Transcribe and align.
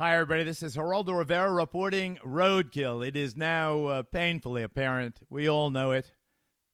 Hi, 0.00 0.14
everybody. 0.14 0.44
This 0.44 0.62
is 0.62 0.76
Geraldo 0.76 1.18
Rivera 1.18 1.52
reporting 1.52 2.16
Roadkill. 2.24 3.06
It 3.06 3.16
is 3.16 3.36
now 3.36 3.84
uh, 3.84 4.02
painfully 4.02 4.62
apparent. 4.62 5.20
We 5.28 5.46
all 5.46 5.68
know 5.68 5.90
it. 5.90 6.12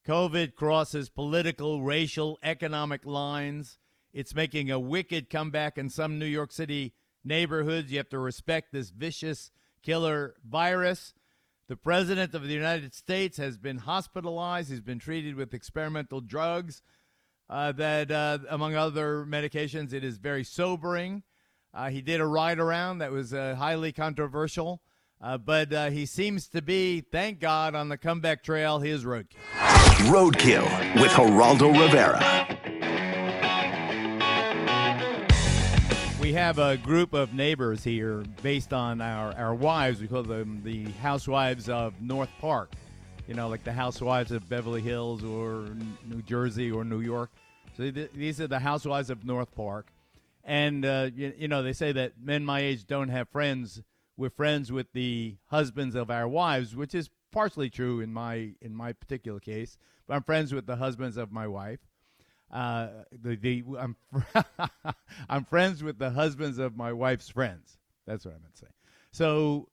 COVID 0.07 0.55
crosses 0.55 1.09
political, 1.09 1.83
racial, 1.83 2.39
economic 2.41 3.05
lines. 3.05 3.79
It's 4.12 4.33
making 4.33 4.71
a 4.71 4.79
wicked 4.79 5.29
comeback 5.29 5.77
in 5.77 5.91
some 5.91 6.21
New 6.21 6.27
York 6.27 6.52
City 6.52 6.95
neighborhoods. 7.25 7.91
You 7.91 7.99
have 7.99 8.11
to 8.11 8.21
respect 8.21 8.73
this 8.73 8.91
vicious 8.91 9.51
killer 9.83 10.37
virus. 10.49 11.13
The 11.66 11.74
President 11.74 12.33
of 12.33 12.45
the 12.47 12.55
United 12.55 12.95
States 12.95 13.38
has 13.38 13.59
been 13.59 13.79
hospitalized. 13.79 14.71
He's 14.71 14.80
been 14.80 15.01
treated 15.01 15.35
with 15.35 15.52
experimental 15.52 16.21
drugs 16.21 16.80
uh, 17.51 17.73
that, 17.73 18.13
uh, 18.13 18.38
among 18.49 18.77
other 18.77 19.27
medications, 19.29 19.93
it 19.93 20.05
is 20.05 20.16
very 20.16 20.45
sobering. 20.45 21.24
Uh, 21.77 21.91
he 21.91 22.01
did 22.01 22.23
a 22.23 22.27
ride 22.27 22.59
around 22.59 22.98
that 22.98 23.12
was 23.12 23.35
uh, 23.35 23.55
highly 23.55 23.93
controversial, 23.93 24.80
uh, 25.21 25.37
but 25.37 25.71
uh, 25.75 25.91
he 25.91 26.07
seems 26.07 26.49
to 26.49 26.62
be, 26.62 27.02
thank 27.02 27.38
God, 27.38 27.74
on 27.74 27.91
the 27.91 27.99
comeback 27.99 28.43
trail. 28.43 28.79
His 28.79 29.05
roadkill. 29.05 29.37
Roadkill 30.09 30.65
with 30.99 31.10
Geraldo 31.10 31.79
Rivera. 31.79 32.47
We 36.19 36.32
have 36.32 36.59
a 36.59 36.79
group 36.79 37.13
of 37.13 37.35
neighbors 37.35 37.85
here 37.85 38.24
based 38.43 38.73
on 38.73 39.02
our, 39.02 39.35
our 39.37 39.54
wives. 39.54 40.01
We 40.01 40.09
call 40.09 40.23
them 40.23 40.63
the 40.65 40.85
housewives 41.02 41.69
of 41.69 42.01
North 42.01 42.30
Park. 42.41 42.73
You 43.29 43.35
know, 43.35 43.49
like 43.49 43.65
the 43.65 43.73
housewives 43.73 44.32
of 44.32 44.49
Beverly 44.49 44.80
Hills 44.80 45.23
or 45.23 45.69
New 46.07 46.23
Jersey 46.23 46.71
or 46.71 46.85
New 46.85 47.01
York. 47.01 47.30
So 47.77 47.91
th- 47.91 48.13
these 48.15 48.41
are 48.41 48.47
the 48.47 48.60
housewives 48.60 49.10
of 49.10 49.27
North 49.27 49.54
Park. 49.54 49.93
And, 50.47 50.87
uh, 50.87 51.11
you, 51.13 51.35
you 51.37 51.49
know, 51.49 51.65
they 51.65 51.73
say 51.73 51.91
that 51.93 52.13
men 52.23 52.45
my 52.45 52.61
age 52.61 52.87
don't 52.87 53.09
have 53.09 53.29
friends. 53.29 53.83
We're 54.16 54.30
friends 54.30 54.71
with 54.71 54.93
the 54.93 55.37
husbands 55.47 55.97
of 55.97 56.09
our 56.09 56.29
wives, 56.29 56.77
which 56.77 56.95
is 56.95 57.11
partially 57.33 57.69
true 57.69 58.01
in 58.01 58.13
my 58.13 58.53
in 58.63 58.75
my 58.75 58.93
particular 58.93 59.41
case. 59.41 59.77
But 60.07 60.15
I'm 60.15 60.23
friends 60.23 60.55
with 60.55 60.66
the 60.66 60.77
husbands 60.77 61.16
of 61.16 61.33
my 61.33 61.49
wife. 61.49 61.80
Uh, 62.51 62.88
the, 63.11 63.35
the 63.35 63.65
I'm 63.79 63.97
I'm 65.28 65.44
friends 65.44 65.83
with 65.83 65.99
the 65.99 66.11
husbands 66.11 66.59
of 66.59 66.77
my 66.77 66.93
wife's 66.93 67.28
friends. 67.28 67.77
That's 68.06 68.25
what 68.25 68.34
I 68.34 68.38
meant 68.38 68.55
to 68.55 68.60
say. 68.60 68.72
So 69.10 69.69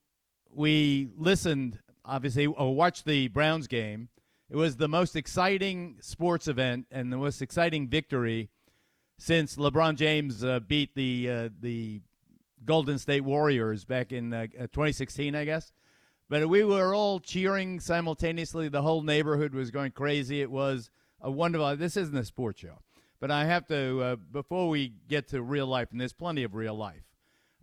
we 0.50 1.10
listened, 1.16 1.80
obviously, 2.04 2.48
or 2.48 2.76
watched 2.76 3.06
the 3.06 3.28
Browns 3.28 3.68
game. 3.68 4.10
It 4.50 4.56
was 4.56 4.78
the 4.78 4.88
most 4.88 5.16
exciting 5.16 5.98
sports 6.02 6.48
event 6.48 6.88
and 6.92 7.14
the 7.14 7.18
most 7.18 7.42
exciting 7.44 7.88
victory 7.88 8.50
since 9.24 9.56
LeBron 9.56 9.96
James 9.96 10.44
uh, 10.44 10.60
beat 10.60 10.94
the 10.96 11.30
uh, 11.32 11.50
the 11.62 12.02
Golden 12.66 13.00
State 13.00 13.24
Warriors 13.24 13.86
back 13.86 14.12
in 14.12 14.34
uh, 14.34 14.48
2016, 14.48 15.34
I 15.34 15.46
guess. 15.46 15.72
But 16.30 16.50
we 16.50 16.66
were 16.66 16.94
all 16.94 17.22
cheering 17.22 17.80
simultaneously. 17.80 18.68
The 18.68 18.82
whole 18.82 19.02
neighborhood 19.02 19.54
was 19.54 19.72
going 19.72 19.92
crazy. 19.92 20.42
It 20.42 20.52
was 20.52 20.90
a 21.22 21.32
wonderful. 21.32 21.74
This 21.78 21.96
isn't 21.96 22.18
a 22.18 22.26
sports 22.26 22.60
show, 22.60 22.80
but 23.22 23.32
I 23.32 23.46
have 23.46 23.66
to 23.68 24.02
uh, 24.02 24.16
before 24.18 24.68
we 24.68 24.92
get 25.08 25.30
to 25.30 25.42
real 25.42 25.68
life, 25.68 25.88
and 25.92 26.02
there's 26.02 26.12
plenty 26.12 26.44
of 26.44 26.54
real 26.54 26.76
life. 26.76 27.04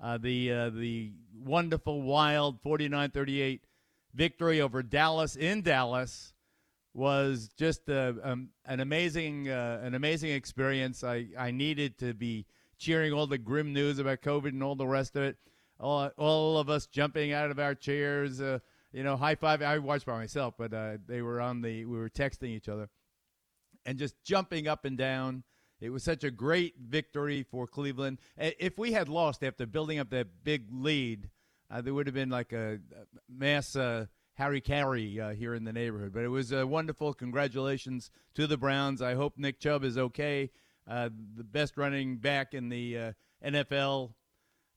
Uh, 0.02 0.16
the 0.16 0.50
uh, 0.50 0.70
the 0.70 1.12
wonderful, 1.44 2.00
wild 2.00 2.62
49-38 2.62 3.60
victory 4.14 4.62
over 4.62 4.82
Dallas 4.82 5.36
in 5.36 5.60
Dallas 5.60 6.32
was 6.92 7.50
just 7.56 7.88
a, 7.88 8.16
um, 8.22 8.48
an 8.64 8.80
amazing 8.80 9.48
uh, 9.48 9.80
an 9.82 9.94
amazing 9.94 10.30
experience. 10.30 11.04
I, 11.04 11.28
I 11.38 11.50
needed 11.50 11.98
to 11.98 12.14
be 12.14 12.46
cheering 12.78 13.12
all 13.12 13.26
the 13.26 13.38
grim 13.38 13.72
news 13.72 13.98
about 13.98 14.22
COVID 14.22 14.48
and 14.48 14.62
all 14.62 14.74
the 14.74 14.86
rest 14.86 15.16
of 15.16 15.22
it. 15.22 15.36
All, 15.78 16.10
all 16.18 16.58
of 16.58 16.68
us 16.68 16.86
jumping 16.86 17.32
out 17.32 17.50
of 17.50 17.58
our 17.58 17.74
chairs, 17.74 18.40
uh, 18.40 18.58
you 18.92 19.02
know, 19.02 19.16
high 19.16 19.34
five. 19.34 19.62
I 19.62 19.78
watched 19.78 20.06
by 20.06 20.18
myself, 20.18 20.54
but 20.58 20.74
uh, 20.74 20.98
they 21.06 21.22
were 21.22 21.40
on 21.40 21.62
the. 21.62 21.84
We 21.84 21.98
were 21.98 22.10
texting 22.10 22.48
each 22.48 22.68
other, 22.68 22.88
and 23.86 23.98
just 23.98 24.14
jumping 24.24 24.66
up 24.68 24.84
and 24.84 24.98
down. 24.98 25.44
It 25.80 25.88
was 25.88 26.02
such 26.02 26.24
a 26.24 26.30
great 26.30 26.74
victory 26.78 27.42
for 27.42 27.66
Cleveland. 27.66 28.18
If 28.36 28.76
we 28.76 28.92
had 28.92 29.08
lost 29.08 29.42
after 29.42 29.64
building 29.64 29.98
up 29.98 30.10
that 30.10 30.44
big 30.44 30.66
lead, 30.70 31.30
uh, 31.70 31.80
there 31.80 31.94
would 31.94 32.06
have 32.06 32.14
been 32.14 32.28
like 32.28 32.52
a 32.52 32.80
mass 33.30 33.74
uh, 33.74 34.04
hari-kari 34.40 35.20
uh, 35.20 35.30
here 35.30 35.54
in 35.54 35.64
the 35.64 35.72
neighborhood. 35.72 36.14
But 36.14 36.24
it 36.24 36.28
was 36.28 36.50
uh, 36.50 36.66
wonderful. 36.66 37.12
Congratulations 37.12 38.10
to 38.34 38.46
the 38.46 38.56
Browns. 38.56 39.02
I 39.02 39.12
hope 39.12 39.34
Nick 39.36 39.60
Chubb 39.60 39.84
is 39.84 39.98
okay. 39.98 40.50
Uh, 40.88 41.10
the 41.36 41.44
best 41.44 41.76
running 41.76 42.16
back 42.16 42.54
in 42.54 42.70
the 42.70 42.98
uh, 42.98 43.12
NFL. 43.44 44.14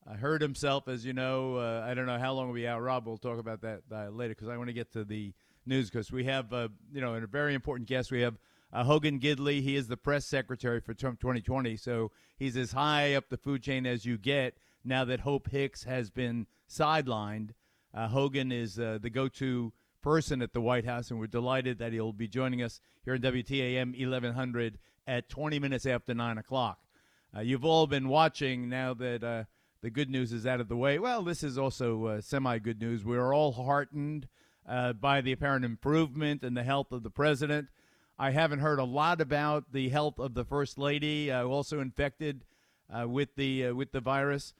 I 0.06 0.16
hurt 0.16 0.41
himself, 0.41 0.90
as 0.90 1.06
you 1.06 1.13
know. 1.13 1.56
Uh, 1.56 1.81
I 1.88 1.94
don't 1.94 2.07
know 2.07 2.19
how 2.19 2.34
long 2.34 2.47
we'll 2.47 2.56
be 2.56 2.68
out. 2.68 2.81
Rob, 2.81 3.07
we'll 3.07 3.18
talk 3.18 3.40
about 3.40 3.62
that 3.62 3.84
uh, 3.90 4.09
later 4.09 4.35
because 4.35 4.50
I 4.50 4.57
want 4.57 4.68
to 4.68 4.74
get 4.74 4.91
to 4.94 5.06
the 5.06 5.31
news 5.66 5.90
because 5.90 6.12
we 6.12 6.25
have, 6.25 6.51
you 6.51 7.00
know, 7.00 7.16
a 7.16 7.25
very 7.25 7.53
important 7.53 7.88
guest. 7.88 8.12
We 8.12 8.19
have 8.19 8.35
Hogan 8.74 9.22
Gidley. 9.22 9.62
He 9.62 9.78
is 9.78 9.88
the 9.88 9.95
press 9.95 10.25
secretary 10.25 10.81
for 10.81 10.94
Trump 10.94 11.22
2020, 11.22 11.78
so 11.78 12.12
he's 12.38 12.57
as 12.57 12.74
high 12.74 13.13
up 13.13 13.30
the 13.30 13.38
food 13.38 13.63
chain 13.63 13.85
as 13.85 14.06
you 14.06 14.18
get 14.18 14.57
now 14.84 15.06
that 15.06 15.22
Hope 15.22 15.50
Hicks 15.50 15.85
has 15.85 16.09
been 16.09 16.47
sidelined. 16.69 17.51
Uh, 17.94 18.08
Hogan 18.08 18.52
is 18.52 18.80
uh, 18.80 18.98
the 19.00 19.09
go 19.09 19.28
to 19.28 19.72
person 20.02 20.42
at 20.42 20.54
the 20.54 20.62
White 20.62 20.86
House, 20.86 21.12
and 21.12 21.20
we're 21.20 21.28
delighted 21.28 21.78
that 21.78 21.94
he'll 21.94 22.12
be 22.12 22.28
joining 22.28 22.64
us 22.64 22.81
here 23.06 23.14
in 23.14 23.22
WTAM 23.22 23.92
1100 23.92 24.80
at 25.06 25.30
20 25.30 25.59
minutes 25.59 25.86
after 25.86 26.14
9 26.14 26.40
o'clock. 26.40 26.80
Uh, 27.36 27.42
you've 27.42 27.64
all 27.64 27.86
been 27.86 28.09
watching 28.09 28.68
now 28.68 28.96
that 28.96 29.24
uh, 29.24 29.44
the 29.81 29.92
good 29.92 30.09
news 30.09 30.34
is 30.34 30.48
out 30.48 30.59
of 30.59 30.70
the 30.70 30.76
way. 30.76 30.98
Well, 30.98 31.22
this 31.22 31.44
is 31.44 31.58
also 31.58 32.06
uh, 32.06 32.22
semi 32.22 32.58
good 32.58 32.81
news. 32.81 33.06
We're 33.06 33.34
all 33.34 33.52
heartened 33.52 34.28
uh, 34.68 34.94
by 34.94 35.22
the 35.22 35.31
apparent 35.31 35.64
improvement 35.64 36.44
in 36.44 36.56
the 36.56 36.64
health 36.64 36.92
of 36.92 37.04
the 37.04 37.12
president. 37.12 37.68
I 38.18 38.31
haven't 38.31 38.60
heard 38.60 38.80
a 38.80 38.84
lot 38.84 39.22
about 39.22 39.72
the 39.72 39.90
health 39.90 40.18
of 40.20 40.34
the 40.34 40.46
first 40.46 40.78
lady, 40.78 41.31
also 41.31 41.80
infected 41.80 42.46
with 43.06 43.36
the 43.36 43.72
with 43.72 43.92
the 43.92 44.02
virus. 44.02 44.54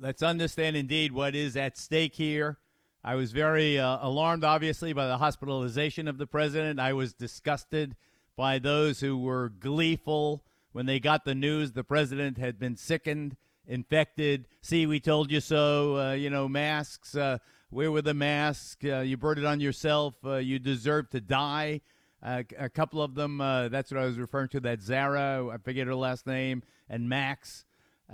Let's 0.00 0.22
understand 0.22 0.76
indeed 0.76 1.12
what 1.12 1.36
is 1.36 1.56
at 1.56 1.78
stake 1.78 2.16
here. 2.16 2.58
I 3.08 3.14
was 3.14 3.32
very 3.32 3.78
uh, 3.78 4.06
alarmed, 4.06 4.44
obviously, 4.44 4.92
by 4.92 5.06
the 5.06 5.16
hospitalization 5.16 6.08
of 6.08 6.18
the 6.18 6.26
president. 6.26 6.78
I 6.78 6.92
was 6.92 7.14
disgusted 7.14 7.96
by 8.36 8.58
those 8.58 9.00
who 9.00 9.16
were 9.16 9.48
gleeful 9.48 10.44
when 10.72 10.84
they 10.84 11.00
got 11.00 11.24
the 11.24 11.34
news 11.34 11.72
the 11.72 11.82
president 11.82 12.36
had 12.36 12.58
been 12.58 12.76
sickened, 12.76 13.38
infected. 13.66 14.46
See, 14.60 14.84
we 14.84 15.00
told 15.00 15.32
you 15.32 15.40
so. 15.40 15.96
Uh, 15.96 16.12
you 16.12 16.28
know, 16.28 16.48
masks. 16.48 17.14
Uh, 17.14 17.38
where 17.70 17.90
were 17.90 18.02
the 18.02 18.12
masks? 18.12 18.84
Uh, 18.84 18.98
you 18.98 19.16
brought 19.16 19.38
it 19.38 19.46
on 19.46 19.58
yourself. 19.58 20.12
Uh, 20.22 20.34
you 20.34 20.58
deserve 20.58 21.08
to 21.08 21.20
die. 21.22 21.80
Uh, 22.22 22.42
a 22.58 22.68
couple 22.68 23.00
of 23.00 23.14
them. 23.14 23.38
that's 23.38 23.90
what 23.90 24.02
I 24.02 24.04
was 24.04 24.18
referring 24.18 24.48
to. 24.48 24.60
That 24.60 24.82
Zara. 24.82 25.48
I 25.48 25.56
forget 25.56 25.86
her 25.86 25.94
last 25.94 26.26
name. 26.26 26.62
And 26.90 27.08
Max. 27.08 27.64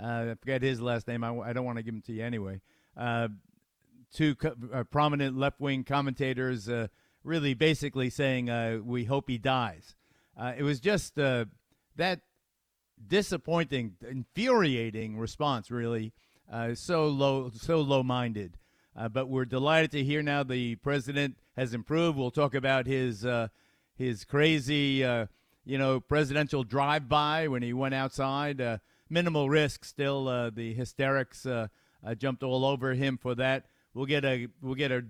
I 0.01 0.35
forget 0.39 0.61
his 0.61 0.79
last 0.79 1.05
name. 1.05 1.21
I, 1.25 1.37
I 1.37 1.51
don't 1.51 1.65
want 1.65 1.79
to 1.79 1.83
give 1.83 1.93
him 1.93 2.01
to 2.03 2.13
you 2.13 2.23
anyway 2.23 2.61
two 4.13 4.35
co- 4.35 4.55
uh, 4.73 4.83
prominent 4.83 5.37
left 5.37 5.59
wing 5.59 5.83
commentators 5.83 6.69
uh, 6.69 6.87
really 7.23 7.53
basically 7.53 8.09
saying, 8.09 8.49
uh, 8.49 8.79
We 8.83 9.05
hope 9.05 9.29
he 9.29 9.37
dies. 9.37 9.95
Uh, 10.37 10.53
it 10.57 10.63
was 10.63 10.79
just 10.79 11.17
uh, 11.17 11.45
that 11.95 12.21
disappointing, 13.07 13.95
infuriating 14.07 15.17
response, 15.17 15.71
really. 15.71 16.13
Uh, 16.51 16.75
so 16.75 17.07
low, 17.07 17.51
so 17.53 17.81
low 17.81 18.03
minded. 18.03 18.57
but 19.11 19.27
we're 19.27 19.45
delighted 19.45 19.91
to 19.91 20.03
hear 20.03 20.21
now 20.21 20.43
the 20.43 20.75
president 20.75 21.37
has 21.57 21.73
improved. 21.73 22.17
We'll 22.17 22.31
talk 22.31 22.53
about 22.53 22.85
his 22.85 23.25
his 23.97 24.25
crazy, 24.25 25.05
you 25.65 25.77
know, 25.77 25.99
presidential 25.99 26.63
drive 26.63 27.09
by 27.09 27.47
when 27.47 27.63
he 27.63 27.73
went 27.73 27.95
outside. 27.95 28.79
minimal 29.09 29.49
risk, 29.49 29.85
still. 29.85 30.25
the 30.51 30.73
hysterics 30.73 31.47
jumped 32.17 32.43
all 32.43 32.63
over 32.65 32.93
him 32.93 33.17
for 33.17 33.33
that. 33.35 33.65
We'll 33.95 34.05
get 34.05 34.25
a 34.25 34.49
we'll 34.61 34.75
get 34.75 34.91
a 34.91 35.05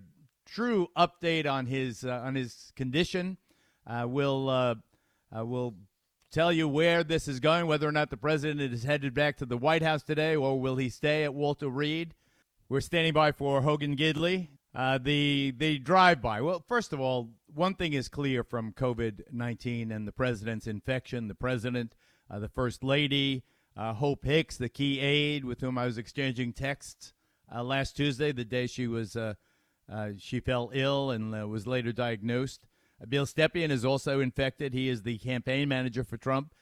true 0.46 0.90
update 0.96 1.52
on 1.52 1.66
his 1.66 2.06
uh, 2.06 2.22
on 2.24 2.36
his 2.36 2.72
condition. 2.76 3.38
Uh, 3.86 4.06
we'll 4.08 4.48
uh, 4.48 4.76
uh, 5.36 5.44
we'll 5.44 5.74
tell 6.32 6.54
you 6.54 6.68
where 6.68 7.04
this 7.04 7.28
is 7.28 7.40
going, 7.40 7.66
whether 7.66 7.88
or 7.88 7.92
not 7.92 8.12
the 8.12 8.18
president 8.18 8.62
is 8.62 8.84
headed 8.84 9.16
back 9.16 9.38
to 9.38 9.46
the 9.48 9.58
White 9.58 9.82
House 9.82 10.04
today, 10.04 10.36
or 10.36 10.60
will 10.60 10.76
he 10.76 10.90
stay 10.90 11.24
at 11.24 11.34
Walter 11.34 11.68
Reed. 11.68 12.14
We're 12.70 12.80
standing 12.80 13.14
by 13.14 13.32
for 13.32 13.64
Hogan 13.64 13.96
Gidley. 13.96 14.50
Uh, 14.76 15.00
the 15.00 15.52
the 15.58 15.80
drive 15.80 16.22
by. 16.22 16.42
Well, 16.42 16.64
first 16.68 16.94
of 16.94 17.00
all, 17.00 17.32
one 17.52 17.74
thing 17.74 17.94
is 17.94 18.08
clear 18.08 18.44
from 18.44 18.72
COVID 18.72 19.32
nineteen 19.32 19.92
and 19.92 20.08
the 20.08 20.12
president's 20.12 20.68
infection. 20.68 21.28
The 21.28 21.34
president, 21.34 21.96
uh, 22.30 22.38
the 22.38 22.50
first 22.50 22.84
lady, 22.84 23.46
Hope 23.76 24.26
Hicks, 24.26 24.58
the 24.58 24.70
key 24.70 25.00
aide 25.00 25.44
with 25.44 25.62
whom 25.62 25.80
I 25.80 25.86
was 25.86 25.98
exchanging 25.98 26.54
texts 26.54 27.14
uh, 27.54 27.64
last 27.64 27.96
Tuesday, 27.96 28.32
the 28.32 28.46
day 28.46 28.68
she 28.68 28.88
was 28.88 29.16
uh, 29.16 29.36
uh, 29.92 30.10
she 30.18 30.40
fell 30.40 30.72
ill 30.74 31.12
and 31.12 31.50
was 31.50 31.68
later 31.68 31.92
diagnosed. 31.92 32.68
Bill 33.10 33.26
Stepien 33.26 33.70
is 33.70 33.84
also 33.84 34.20
infected. 34.20 34.74
He 34.74 34.90
is 34.90 35.04
the 35.04 35.18
campaign 35.18 35.68
manager 35.68 36.04
for 36.04 36.18
Trump. 36.18 36.54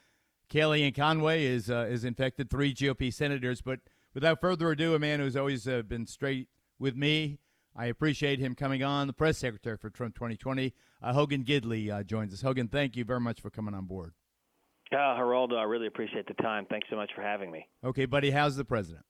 Kellyanne 0.50 0.94
Conway 0.94 1.44
is 1.44 1.70
is 1.70 2.04
infected. 2.04 2.50
Three 2.50 2.74
GOP 2.74 3.12
senators, 3.12 3.62
but 3.62 3.80
without 4.12 4.40
further 4.40 4.70
ado, 4.70 4.94
a 4.94 4.98
man 4.98 5.20
who's 5.20 5.36
always 5.36 5.64
been 5.64 6.06
straight 6.06 6.48
with 6.78 6.96
me 6.96 7.38
I 7.76 7.86
appreciate 7.86 8.38
him 8.38 8.54
coming 8.54 8.82
on, 8.84 9.06
the 9.06 9.12
press 9.12 9.38
secretary 9.38 9.76
for 9.76 9.90
Trump 9.90 10.14
2020. 10.14 10.72
Uh, 11.02 11.12
Hogan 11.12 11.44
Gidley 11.44 11.92
uh, 11.92 12.04
joins 12.04 12.32
us. 12.32 12.40
Hogan, 12.40 12.68
thank 12.68 12.96
you 12.96 13.04
very 13.04 13.20
much 13.20 13.40
for 13.40 13.50
coming 13.50 13.74
on 13.74 13.86
board. 13.86 14.12
Uh, 14.92 14.96
Geraldo, 14.96 15.56
I 15.56 15.64
really 15.64 15.88
appreciate 15.88 16.28
the 16.28 16.34
time. 16.34 16.66
Thanks 16.70 16.86
so 16.88 16.96
much 16.96 17.10
for 17.14 17.22
having 17.22 17.50
me. 17.50 17.66
Okay, 17.82 18.06
buddy, 18.06 18.30
how's 18.30 18.54
the 18.56 18.64
president? 18.64 19.04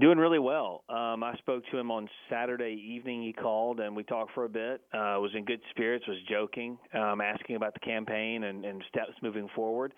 Doing 0.00 0.16
really 0.16 0.38
well. 0.38 0.84
Um, 0.88 1.22
I 1.22 1.34
spoke 1.38 1.64
to 1.70 1.78
him 1.78 1.90
on 1.90 2.08
Saturday 2.30 2.82
evening. 2.94 3.22
He 3.22 3.32
called 3.32 3.78
and 3.78 3.94
we 3.94 4.02
talked 4.02 4.32
for 4.32 4.44
a 4.44 4.48
bit. 4.48 4.80
Uh, 4.92 5.20
was 5.20 5.30
in 5.36 5.44
good 5.44 5.60
spirits. 5.70 6.06
Was 6.08 6.16
joking, 6.30 6.78
um, 6.94 7.20
asking 7.20 7.56
about 7.56 7.74
the 7.74 7.80
campaign 7.80 8.44
and, 8.44 8.64
and 8.64 8.82
steps 8.88 9.12
moving 9.22 9.48
forward. 9.54 9.92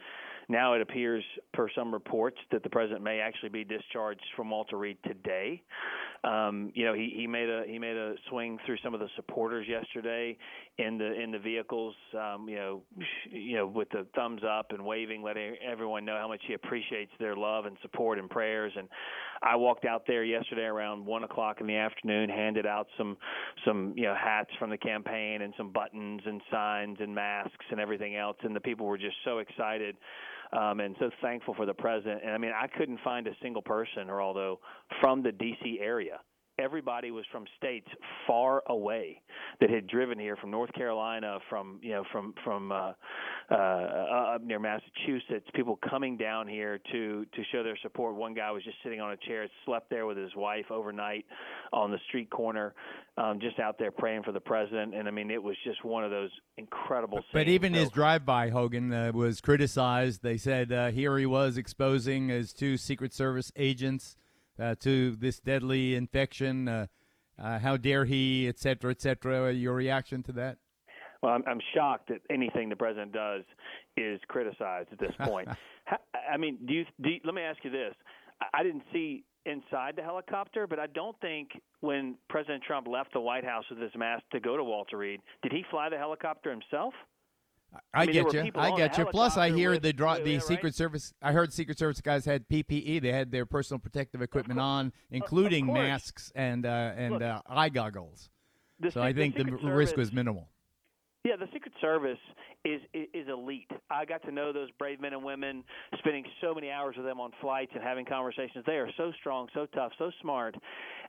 Now 0.49 0.75
it 0.75 0.83
appears, 0.83 1.25
per 1.53 1.69
some 1.75 1.93
reports, 1.93 2.37
that 2.51 2.63
the 2.63 2.69
president 2.69 3.03
may 3.03 3.21
actually 3.21 3.49
be 3.49 3.65
discharged 3.65 4.21
from 4.37 4.51
Walter 4.51 4.77
Reed 4.77 4.99
today. 5.07 5.63
Um, 6.25 6.73
you 6.75 6.85
know, 6.87 6.95
he, 6.95 7.13
he 7.15 7.27
made 7.27 7.51
a 7.51 7.65
he 7.67 7.79
made 7.79 7.97
a 7.97 8.15
swing 8.31 8.59
through 8.65 8.79
some 8.83 8.95
of 8.95 9.01
the 9.01 9.09
supporters 9.17 9.67
yesterday 9.69 10.37
in 10.79 10.97
the 10.97 11.21
in 11.21 11.31
the 11.31 11.39
vehicles. 11.39 11.95
Um, 12.19 12.49
you 12.49 12.57
know, 12.57 12.83
you 13.31 13.57
know, 13.57 13.67
with 13.67 13.91
the 13.91 14.07
thumbs 14.15 14.43
up 14.43 14.67
and 14.71 14.85
waving, 14.85 15.23
letting 15.23 15.57
everyone 15.65 16.05
know 16.05 16.17
how 16.19 16.29
much 16.29 16.41
he 16.47 16.55
appreciates 16.55 17.13
their 17.19 17.37
love 17.37 17.67
and 17.67 17.77
support 17.83 18.19
and 18.19 18.31
prayers. 18.31 18.73
And 18.77 18.89
I 19.43 19.57
walked 19.57 19.85
out 19.85 20.05
there 20.07 20.25
yesterday 20.25 20.63
around 20.63 21.05
one 21.05 21.25
o'clock 21.25 21.61
in 21.61 21.67
the 21.67 21.77
afternoon, 21.77 22.31
handed 22.31 22.67
out 22.67 22.87
some 22.97 23.19
some 23.67 23.93
you 23.97 24.05
know 24.05 24.15
hats 24.15 24.51
from 24.59 24.71
the 24.71 24.79
campaign 24.79 25.43
and 25.43 25.53
some 25.59 25.73
buttons 25.73 26.23
and 26.25 26.41
signs 26.51 26.97
and 27.01 27.15
masks 27.15 27.67
and 27.71 27.79
everything 27.79 28.17
else. 28.17 28.37
And 28.43 28.57
the 28.57 28.61
people 28.61 28.87
were 28.87 28.99
just 28.99 29.17
so 29.25 29.39
excited 29.39 29.97
um, 30.57 30.81
and 30.81 30.95
so 30.99 31.11
thankful 31.21 31.55
for 31.55 31.67
the 31.67 31.75
president. 31.75 32.23
And 32.25 32.33
I 32.33 32.39
mean, 32.39 32.53
I 32.53 32.67
couldn't 32.67 33.01
find 33.03 33.27
a 33.27 33.33
single 33.43 33.63
person, 33.63 34.09
or 34.09 34.23
although 34.23 34.61
from 35.01 35.23
the 35.23 35.33
D.C. 35.33 35.79
area 35.81 36.21
everybody 36.59 37.11
was 37.11 37.25
from 37.33 37.45
states 37.57 37.89
far 38.27 38.63
away 38.69 39.21
that 39.61 39.71
had 39.71 39.87
driven 39.87 40.19
here 40.19 40.37
from 40.37 40.51
North 40.51 40.73
Carolina, 40.73 41.39
from 41.49 41.79
you 41.83 41.93
know 41.93 42.05
from 42.13 42.35
from 42.45 42.73
uh, 42.73 42.93
uh, 43.51 43.55
up 44.35 44.43
near 44.43 44.59
Massachusetts. 44.59 45.47
People 45.55 45.79
coming 45.89 46.17
down 46.17 46.47
here 46.47 46.79
to 46.93 47.25
to 47.25 47.43
show 47.53 47.63
their 47.63 47.79
support. 47.83 48.15
One 48.15 48.35
guy 48.35 48.51
was 48.51 48.63
just 48.65 48.77
sitting 48.83 49.01
on 49.01 49.13
a 49.13 49.17
chair, 49.17 49.47
slept 49.65 49.91
there 49.91 50.07
with 50.07 50.17
his 50.17 50.35
wife 50.37 50.67
overnight 50.71 51.25
on 51.73 51.91
the 51.91 51.99
street 52.09 52.31
corner, 52.31 52.75
um, 53.17 53.41
just 53.41 53.59
out 53.59 53.79
there 53.79 53.91
praying 53.91 54.23
for 54.23 54.33
the 54.33 54.41
president. 54.41 54.95
And 54.95 55.09
I 55.09 55.11
mean, 55.11 55.31
it 55.31 55.43
was 55.43 55.57
just 55.65 55.85
one 55.85 56.05
of 56.05 56.11
those 56.11 56.31
incredible. 56.57 57.19
But, 57.33 57.41
but 57.41 57.49
even 57.49 57.75
so, 57.75 57.81
his 57.81 57.91
drive-by, 57.91 58.51
Hogan 58.51 58.93
uh, 58.93 59.13
was 59.15 59.41
criticized. 59.41 60.23
They 60.23 60.37
said 60.37 60.73
uh, 60.73 60.91
here 60.91 61.19
he 61.19 61.27
was 61.27 61.57
exposing 61.57 62.29
his 62.29 62.53
two 62.53 62.77
Secret 62.77 63.13
Service 63.13 63.53
agents 63.57 64.17
uh, 64.59 64.75
to 64.81 65.17
this 65.17 65.41
deadly 65.41 65.95
infection. 65.95 66.69
Uh, 66.69 66.87
uh, 67.39 67.59
how 67.59 67.77
dare 67.77 68.05
he, 68.05 68.47
et 68.49 68.59
cetera, 68.59 68.91
et 68.91 69.01
cetera. 69.01 69.53
Your 69.53 69.75
reaction 69.75 70.23
to 70.23 70.33
that? 70.33 70.59
Well, 71.23 71.33
I'm, 71.33 71.43
I'm 71.47 71.61
shocked 71.75 72.09
that 72.09 72.21
anything 72.31 72.69
the 72.69 72.77
president 72.77 73.13
does 73.13 73.43
is 73.97 74.21
criticized 74.29 74.89
at 74.93 74.99
this 74.99 75.15
point. 75.21 75.49
I 76.33 76.37
mean, 76.37 76.59
do 76.67 76.75
you, 76.75 76.85
do 77.03 77.11
you, 77.11 77.21
let 77.25 77.35
me 77.35 77.43
ask 77.43 77.59
you 77.65 77.71
this. 77.71 77.95
I 78.53 78.63
didn't 78.63 78.83
see 78.93 79.25
inside 79.47 79.95
the 79.97 80.03
helicopter, 80.03 80.67
but 80.67 80.79
I 80.79 80.87
don't 80.87 81.19
think 81.21 81.51
when 81.81 82.17
President 82.29 82.63
Trump 82.63 82.87
left 82.87 83.13
the 83.13 83.21
White 83.21 83.45
House 83.45 83.65
with 83.71 83.79
his 83.79 83.93
mask 83.97 84.25
to 84.33 84.41
go 84.41 84.57
to 84.57 84.65
Walter 84.65 84.99
Reed, 84.99 85.21
did 85.43 85.53
he 85.53 85.65
fly 85.71 85.89
the 85.89 85.99
helicopter 85.99 86.51
himself? 86.51 86.95
I, 87.93 88.03
I 88.03 88.07
mean, 88.07 88.15
get 88.15 88.33
you. 88.33 88.53
I 88.55 88.77
get 88.77 88.99
you. 88.99 89.05
Plus, 89.07 89.37
I 89.37 89.51
hear 89.51 89.79
the 89.79 89.93
draw, 89.93 90.17
the 90.17 90.33
yeah, 90.33 90.39
Secret 90.39 90.65
right? 90.65 90.75
Service. 90.75 91.13
I 91.23 91.33
heard 91.33 91.53
Secret 91.53 91.79
Service 91.79 92.01
guys 92.01 92.25
had 92.25 92.49
PPE. 92.49 93.03
They 93.03 93.13
had 93.13 93.31
their 93.31 93.47
personal 93.47 93.79
protective 93.79 94.23
equipment 94.23 94.61
on, 94.61 94.93
including 95.11 95.73
masks 95.73 96.33
and 96.35 96.67
uh, 96.67 96.93
and 96.97 97.15
Look, 97.15 97.23
uh, 97.23 97.41
eye 97.47 97.69
goggles. 97.69 98.31
The, 98.81 98.91
So 98.91 99.03
I 99.03 99.13
think 99.13 99.35
the, 99.35 99.45
Secret 99.45 99.63
risk 99.63 99.91
Service- 99.91 99.97
was 99.97 100.13
minimal. 100.13 100.49
Yeah, 101.25 101.37
the 101.37 101.49
Secret 101.55 101.73
Service 101.81 102.19
is, 102.65 102.81
is 102.93 103.09
is 103.15 103.29
elite. 103.29 103.71
I 103.91 104.05
got 104.05 104.23
to 104.25 104.31
know 104.31 104.53
those 104.53 104.71
brave 104.79 105.01
men 105.01 105.15
and 105.15 105.25
women, 105.25 105.65
spending 105.99 106.25
so 106.41 106.55
many 106.55 106.71
hours 106.71 106.97
with 106.97 107.07
them 107.07 107.19
on 107.19 107.31
flights 107.41 107.73
and 107.75 107.83
having 107.83 108.05
conversations. 108.05 108.65
They 108.67 108.75
are 108.75 108.91
so 108.97 109.11
strong, 109.21 109.49
so 109.55 109.67
tough, 109.75 109.93
so 109.99 110.11
smart, 110.21 110.55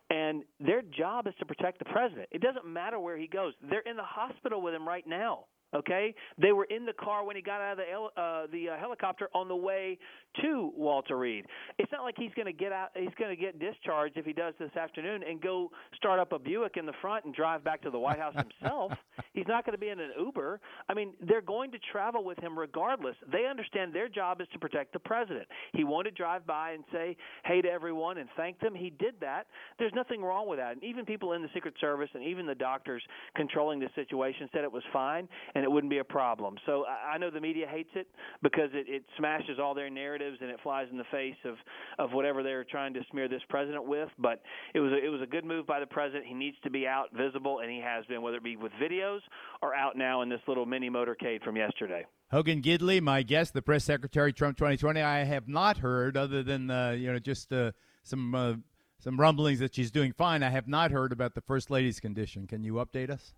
and 0.09 0.43
their 0.59 0.81
job 0.81 1.27
is 1.27 1.33
to 1.39 1.45
protect 1.45 1.79
the 1.79 1.85
president. 1.85 2.29
It 2.31 2.41
doesn't 2.41 2.65
matter 2.65 2.99
where 2.99 3.17
he 3.17 3.27
goes. 3.27 3.53
They're 3.69 3.81
in 3.81 3.97
the 3.97 4.03
hospital 4.03 4.61
with 4.61 4.73
him 4.73 4.87
right 4.87 5.05
now. 5.05 5.45
Okay, 5.75 6.15
they 6.37 6.53
were 6.53 6.63
in 6.65 6.85
the 6.85 6.93
car 6.93 7.25
when 7.25 7.35
he 7.35 7.41
got 7.41 7.59
out 7.59 7.73
of 7.73 7.77
the 7.77 7.83
hel- 7.83 8.11
uh, 8.15 8.47
the 8.51 8.69
uh, 8.69 8.77
helicopter 8.77 9.29
on 9.33 9.49
the 9.49 9.55
way 9.55 9.97
to 10.41 10.71
Walter 10.75 11.17
Reed. 11.17 11.45
It's 11.77 11.91
not 11.91 12.03
like 12.03 12.15
he's 12.17 12.31
going 12.35 12.45
to 12.45 12.53
get 12.53 12.71
out. 12.71 12.89
He's 12.95 13.13
going 13.19 13.35
to 13.35 13.41
get 13.41 13.59
discharged 13.59 14.17
if 14.17 14.25
he 14.25 14.33
does 14.33 14.53
this 14.59 14.75
afternoon 14.75 15.23
and 15.27 15.41
go 15.41 15.71
start 15.95 16.19
up 16.19 16.31
a 16.31 16.39
Buick 16.39 16.77
in 16.77 16.85
the 16.85 16.93
front 17.01 17.25
and 17.25 17.33
drive 17.33 17.63
back 17.63 17.81
to 17.83 17.89
the 17.89 17.99
White 17.99 18.19
House 18.19 18.35
himself. 18.35 18.93
he's 19.33 19.47
not 19.47 19.65
going 19.65 19.73
to 19.73 19.79
be 19.79 19.89
in 19.89 19.99
an 19.99 20.11
Uber. 20.17 20.59
I 20.87 20.93
mean, 20.93 21.13
they're 21.21 21.41
going 21.41 21.71
to 21.71 21.77
travel 21.91 22.23
with 22.23 22.37
him 22.39 22.57
regardless. 22.57 23.15
They 23.31 23.45
understand 23.45 23.93
their 23.93 24.09
job 24.09 24.41
is 24.41 24.47
to 24.53 24.59
protect 24.59 24.93
the 24.93 24.99
president. 24.99 25.47
He 25.73 25.83
wanted 25.83 26.11
to 26.11 26.15
drive 26.15 26.45
by 26.47 26.71
and 26.71 26.83
say 26.91 27.17
hey 27.43 27.61
to 27.61 27.69
everyone 27.69 28.17
and 28.17 28.29
thank 28.37 28.59
them. 28.59 28.75
He 28.75 28.91
did 28.91 29.15
that. 29.21 29.47
There's 29.79 29.93
nothing 29.93 30.21
wrong 30.21 30.47
with 30.47 30.59
that. 30.59 30.73
And 30.73 30.83
even 30.83 31.05
people 31.05 31.33
in 31.33 31.41
the 31.41 31.49
Secret 31.53 31.73
Service 31.81 32.09
and 32.13 32.23
even 32.23 32.45
the 32.45 32.55
doctors 32.55 33.03
controlling 33.35 33.79
the 33.79 33.89
situation 33.95 34.49
said 34.53 34.63
it 34.63 34.71
was 34.71 34.83
fine 34.93 35.27
and 35.53 35.64
it 35.65 35.71
wouldn't 35.71 35.89
be 35.89 35.97
a 35.97 36.03
problem. 36.03 36.55
So 36.65 36.85
I 36.85 37.15
I 37.15 37.17
know 37.17 37.29
the 37.29 37.39
media 37.39 37.65
hates 37.65 37.91
it 37.95 38.07
because 38.43 38.69
it, 38.73 38.87
it 38.89 39.03
smashes 39.17 39.57
all 39.57 39.73
their 39.73 39.89
narratives 39.89 40.37
and 40.41 40.49
it 40.49 40.59
flies 40.61 40.87
in 40.91 40.97
the 40.97 41.05
face 41.11 41.35
of, 41.45 41.55
of 41.97 42.11
whatever 42.11 42.43
they're 42.43 42.65
trying 42.65 42.93
to 42.93 42.99
smear 43.09 43.29
this 43.29 43.41
president 43.47 43.87
with. 43.87 44.09
But 44.19 44.41
it 44.73 44.81
was 44.81 44.91
a, 44.91 45.03
it 45.03 45.07
was 45.07 45.21
a 45.21 45.25
good 45.25 45.45
move 45.45 45.65
by 45.65 45.79
the 45.79 45.85
president. 45.85 46.25
He 46.25 46.33
needs 46.33 46.57
to 46.63 46.69
be 46.69 46.85
out 46.85 47.07
visible, 47.15 47.59
and 47.59 47.71
he 47.71 47.79
has 47.79 48.05
been, 48.05 48.21
whether 48.21 48.37
it 48.37 48.43
be 48.43 48.57
with 48.57 48.73
videos 48.73 49.19
or 49.61 49.73
out 49.73 49.97
now 49.97 50.23
in 50.23 50.29
this 50.29 50.41
little 50.47 50.65
mini 50.65 50.89
motorcade 50.89 51.41
from 51.43 51.55
yesterday. 51.55 52.05
Hogan 52.31 52.61
Gidley, 52.61 53.01
my 53.01 53.23
guest, 53.23 53.53
the 53.53 53.61
press 53.61 53.85
secretary, 53.85 54.33
Trump 54.33 54.57
2020. 54.57 55.01
I 55.01 55.23
have 55.23 55.47
not 55.47 55.77
heard, 55.77 56.17
other 56.17 56.43
than 56.43 56.69
uh, 56.69 56.91
you 56.91 57.11
know 57.11 57.19
just 57.19 57.53
uh, 57.53 57.71
some 58.03 58.35
uh, 58.35 58.53
some 58.99 59.17
rumblings 59.17 59.59
that 59.59 59.73
she's 59.73 59.91
doing 59.91 60.11
fine. 60.11 60.43
I 60.43 60.49
have 60.49 60.67
not 60.67 60.91
heard 60.91 61.13
about 61.13 61.33
the 61.33 61.41
first 61.41 61.71
lady's 61.71 62.01
condition. 62.01 62.45
Can 62.45 62.63
you 62.63 62.73
update 62.73 63.09
us? 63.09 63.33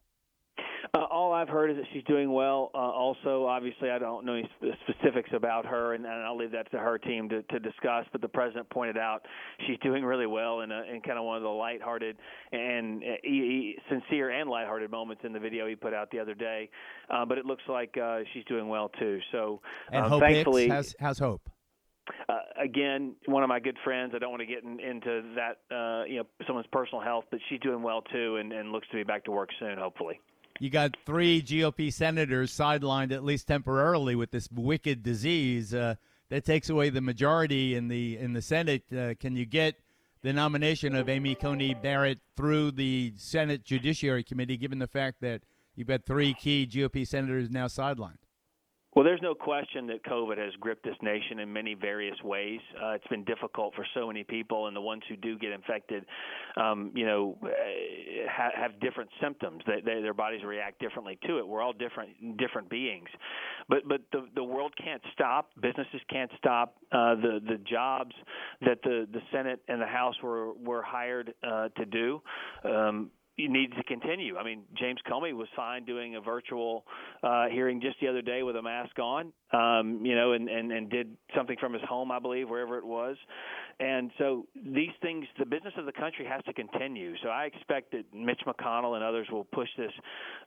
I've 1.38 1.50
heard 1.50 1.72
is 1.72 1.78
that 1.78 1.86
she's 1.94 2.04
doing 2.04 2.32
well. 2.32 2.72
Uh, 2.74 2.78
also, 2.78 3.46
obviously, 3.46 3.90
I 3.90 4.00
don't 4.00 4.26
know 4.26 4.34
any 4.34 4.50
sp- 4.60 4.76
specifics 4.88 5.30
about 5.34 5.66
her, 5.66 5.94
and, 5.94 6.06
and 6.06 6.14
I'll 6.14 6.38
leave 6.38 6.52
that 6.52 6.70
to 6.72 6.78
her 6.78 6.98
team 6.98 7.30
to, 7.30 7.44
to 7.44 7.60
discuss. 7.60 8.06
But 8.12 8.22
the 8.22 8.28
president 8.28 8.70
pointed 8.70 8.98
out 8.98 9.26
she's 9.66 9.80
doing 9.80 10.04
really 10.04 10.28
well 10.28 10.62
in, 10.62 10.72
a, 10.72 10.84
in 10.84 11.02
kind 11.02 11.18
of 11.18 11.26
one 11.26 11.38
of 11.38 11.44
the 11.44 11.50
lighthearted 11.50 12.18
and 12.52 13.04
uh, 13.04 13.28
e- 13.28 13.30
e- 13.30 13.78
sincere 13.90 14.30
and 14.32 14.50
lighthearted 14.50 14.92
moments 14.92 15.24
in 15.26 15.34
the 15.34 15.40
video 15.40 15.68
he 15.68 15.76
put 15.76 15.94
out 15.94 16.12
the 16.12 16.20
other 16.20 16.34
day. 16.36 16.70
Uh, 17.10 17.26
but 17.26 17.38
it 17.38 17.46
looks 17.46 17.64
like 17.70 17.96
uh, 17.98 18.20
she's 18.34 18.44
doing 18.46 18.68
well 18.68 18.90
too. 19.00 19.20
So, 19.32 19.62
And 19.92 20.06
uh, 20.06 20.10
Hope 20.10 20.22
thankfully, 20.22 20.64
Hicks, 20.64 20.74
how's, 20.74 20.96
how's 21.00 21.20
Hope? 21.20 21.50
uh, 22.30 22.40
again, 22.62 23.16
one 23.26 23.44
of 23.44 23.50
my 23.50 23.60
good 23.60 23.78
friends. 23.84 24.14
I 24.16 24.20
don't 24.20 24.32
want 24.32 24.42
to 24.42 24.46
get 24.46 24.64
in, 24.64 24.80
into 24.80 25.34
that, 25.36 25.76
uh, 25.76 26.04
you 26.06 26.18
know, 26.18 26.24
someone's 26.46 26.68
personal 26.72 27.02
health, 27.02 27.26
but 27.32 27.40
she's 27.50 27.60
doing 27.60 27.82
well 27.84 28.02
too, 28.02 28.38
and, 28.38 28.52
and 28.54 28.72
looks 28.72 28.88
to 28.90 28.96
be 28.96 29.04
back 29.04 29.26
to 29.26 29.32
work 29.32 29.50
soon, 29.60 29.78
hopefully. 29.78 30.20
You 30.60 30.70
got 30.70 30.98
three 31.06 31.42
GOP 31.42 31.94
senators 31.94 32.52
sidelined 32.52 33.12
at 33.12 33.24
least 33.24 33.48
temporarily 33.48 34.16
with 34.16 34.32
this 34.32 34.50
wicked 34.52 35.04
disease 35.04 35.74
uh, 35.74 35.96
that 36.30 36.46
takes 36.46 36.70
away 36.70 36.90
the 36.90 37.02
majority 37.02 37.76
in 37.76 37.88
the 37.88 38.18
in 38.18 38.34
the 38.34 38.42
Senate. 38.42 38.84
Uh, 38.92 39.14
can 39.20 39.36
you 39.36 39.46
get 39.46 39.76
the 40.24 40.34
nomination 40.34 40.96
of 40.96 41.10
Amy 41.10 41.36
Coney 41.36 41.74
Barrett 41.74 42.20
through 42.36 42.72
the 42.72 43.14
Senate 43.18 43.64
Judiciary 43.64 44.24
Committee, 44.24 44.58
given 44.58 44.80
the 44.80 44.88
fact 44.88 45.22
that 45.22 45.44
you've 45.76 45.88
got 45.88 46.06
three 46.06 46.34
key 46.34 46.68
GOP 46.70 47.08
senators 47.08 47.50
now 47.50 47.68
sidelined? 47.68 48.18
Well, 48.98 49.04
there's 49.04 49.22
no 49.22 49.36
question 49.36 49.86
that 49.88 50.04
COVID 50.06 50.40
has 50.40 50.54
gripped 50.60 50.84
this 50.84 50.96
nation 51.04 51.38
in 51.38 51.54
many 51.54 51.76
various 51.76 52.16
ways. 52.24 52.60
Uh, 52.84 52.94
it's 52.94 53.06
been 53.06 53.24
difficult 53.26 53.76
for 53.76 53.86
so 53.94 54.08
many 54.08 54.24
people, 54.24 54.66
and 54.66 54.76
the 54.76 54.82
ones 54.82 55.04
who 55.08 55.16
do 55.16 55.38
get 55.38 55.52
infected, 55.52 56.04
um, 56.60 56.92
you 56.96 57.06
know, 57.06 57.38
ha- 58.38 58.52
have 58.56 58.80
different 58.80 59.10
symptoms. 59.22 59.64
They, 59.66 59.82
they, 59.84 60.02
their 60.02 60.14
bodies 60.14 60.42
react 60.46 60.80
differently 60.80 61.18
to 61.28 61.40
it. 61.40 61.48
We're 61.48 61.62
all 61.62 61.74
different, 61.74 62.38
different 62.38 62.70
beings, 62.70 63.10
but 63.68 63.88
but 63.88 64.02
the 64.12 64.28
the 64.36 64.44
world 64.44 64.74
can't 64.82 65.02
stop. 65.14 65.50
Businesses 65.62 66.02
can't 66.10 66.32
stop. 66.38 66.76
Uh, 66.92 67.16
the 67.16 67.40
the 67.46 67.58
jobs 67.70 68.16
that 68.62 68.82
the 68.84 69.08
the 69.12 69.22
Senate 69.32 69.60
and 69.68 69.82
the 69.82 69.88
House 69.88 70.16
were 70.22 70.54
were 70.54 70.84
hired 70.84 71.34
uh, 71.44 71.70
to 71.70 71.86
do. 71.86 72.22
Um, 72.64 73.12
needs 73.38 73.76
to 73.76 73.84
continue. 73.84 74.38
I 74.38 74.44
mean, 74.44 74.64
James 74.80 75.00
Comey 75.08 75.32
was 75.34 75.48
fine 75.56 75.86
doing 75.86 76.16
a 76.16 76.22
virtual 76.22 76.86
uh, 77.22 77.46
hearing 77.52 77.80
just 77.80 77.98
the 78.02 78.08
other 78.08 78.24
day 78.24 78.42
with 78.42 78.56
a 78.56 78.62
mask 78.64 78.98
on, 78.98 79.32
um, 79.54 80.04
you 80.04 80.16
know, 80.16 80.32
and, 80.32 80.50
and, 80.50 80.72
and 80.72 80.90
did 80.90 81.16
something 81.36 81.56
from 81.60 81.74
his 81.74 81.84
home, 81.88 82.12
I 82.12 82.18
believe, 82.18 82.50
wherever 82.50 82.80
it 82.80 82.86
was. 82.86 83.16
And 83.80 84.12
so 84.18 84.48
these 84.56 84.92
things, 85.02 85.26
the 85.38 85.46
business 85.46 85.74
of 85.78 85.86
the 85.86 85.92
country 85.92 86.26
has 86.26 86.44
to 86.46 86.54
continue. 86.54 87.14
So 87.22 87.30
I 87.30 87.46
expect 87.46 87.92
that 87.92 88.06
Mitch 88.12 88.42
McConnell 88.48 88.96
and 88.96 89.04
others 89.04 89.28
will 89.32 89.44
push 89.44 89.70
this 89.78 89.92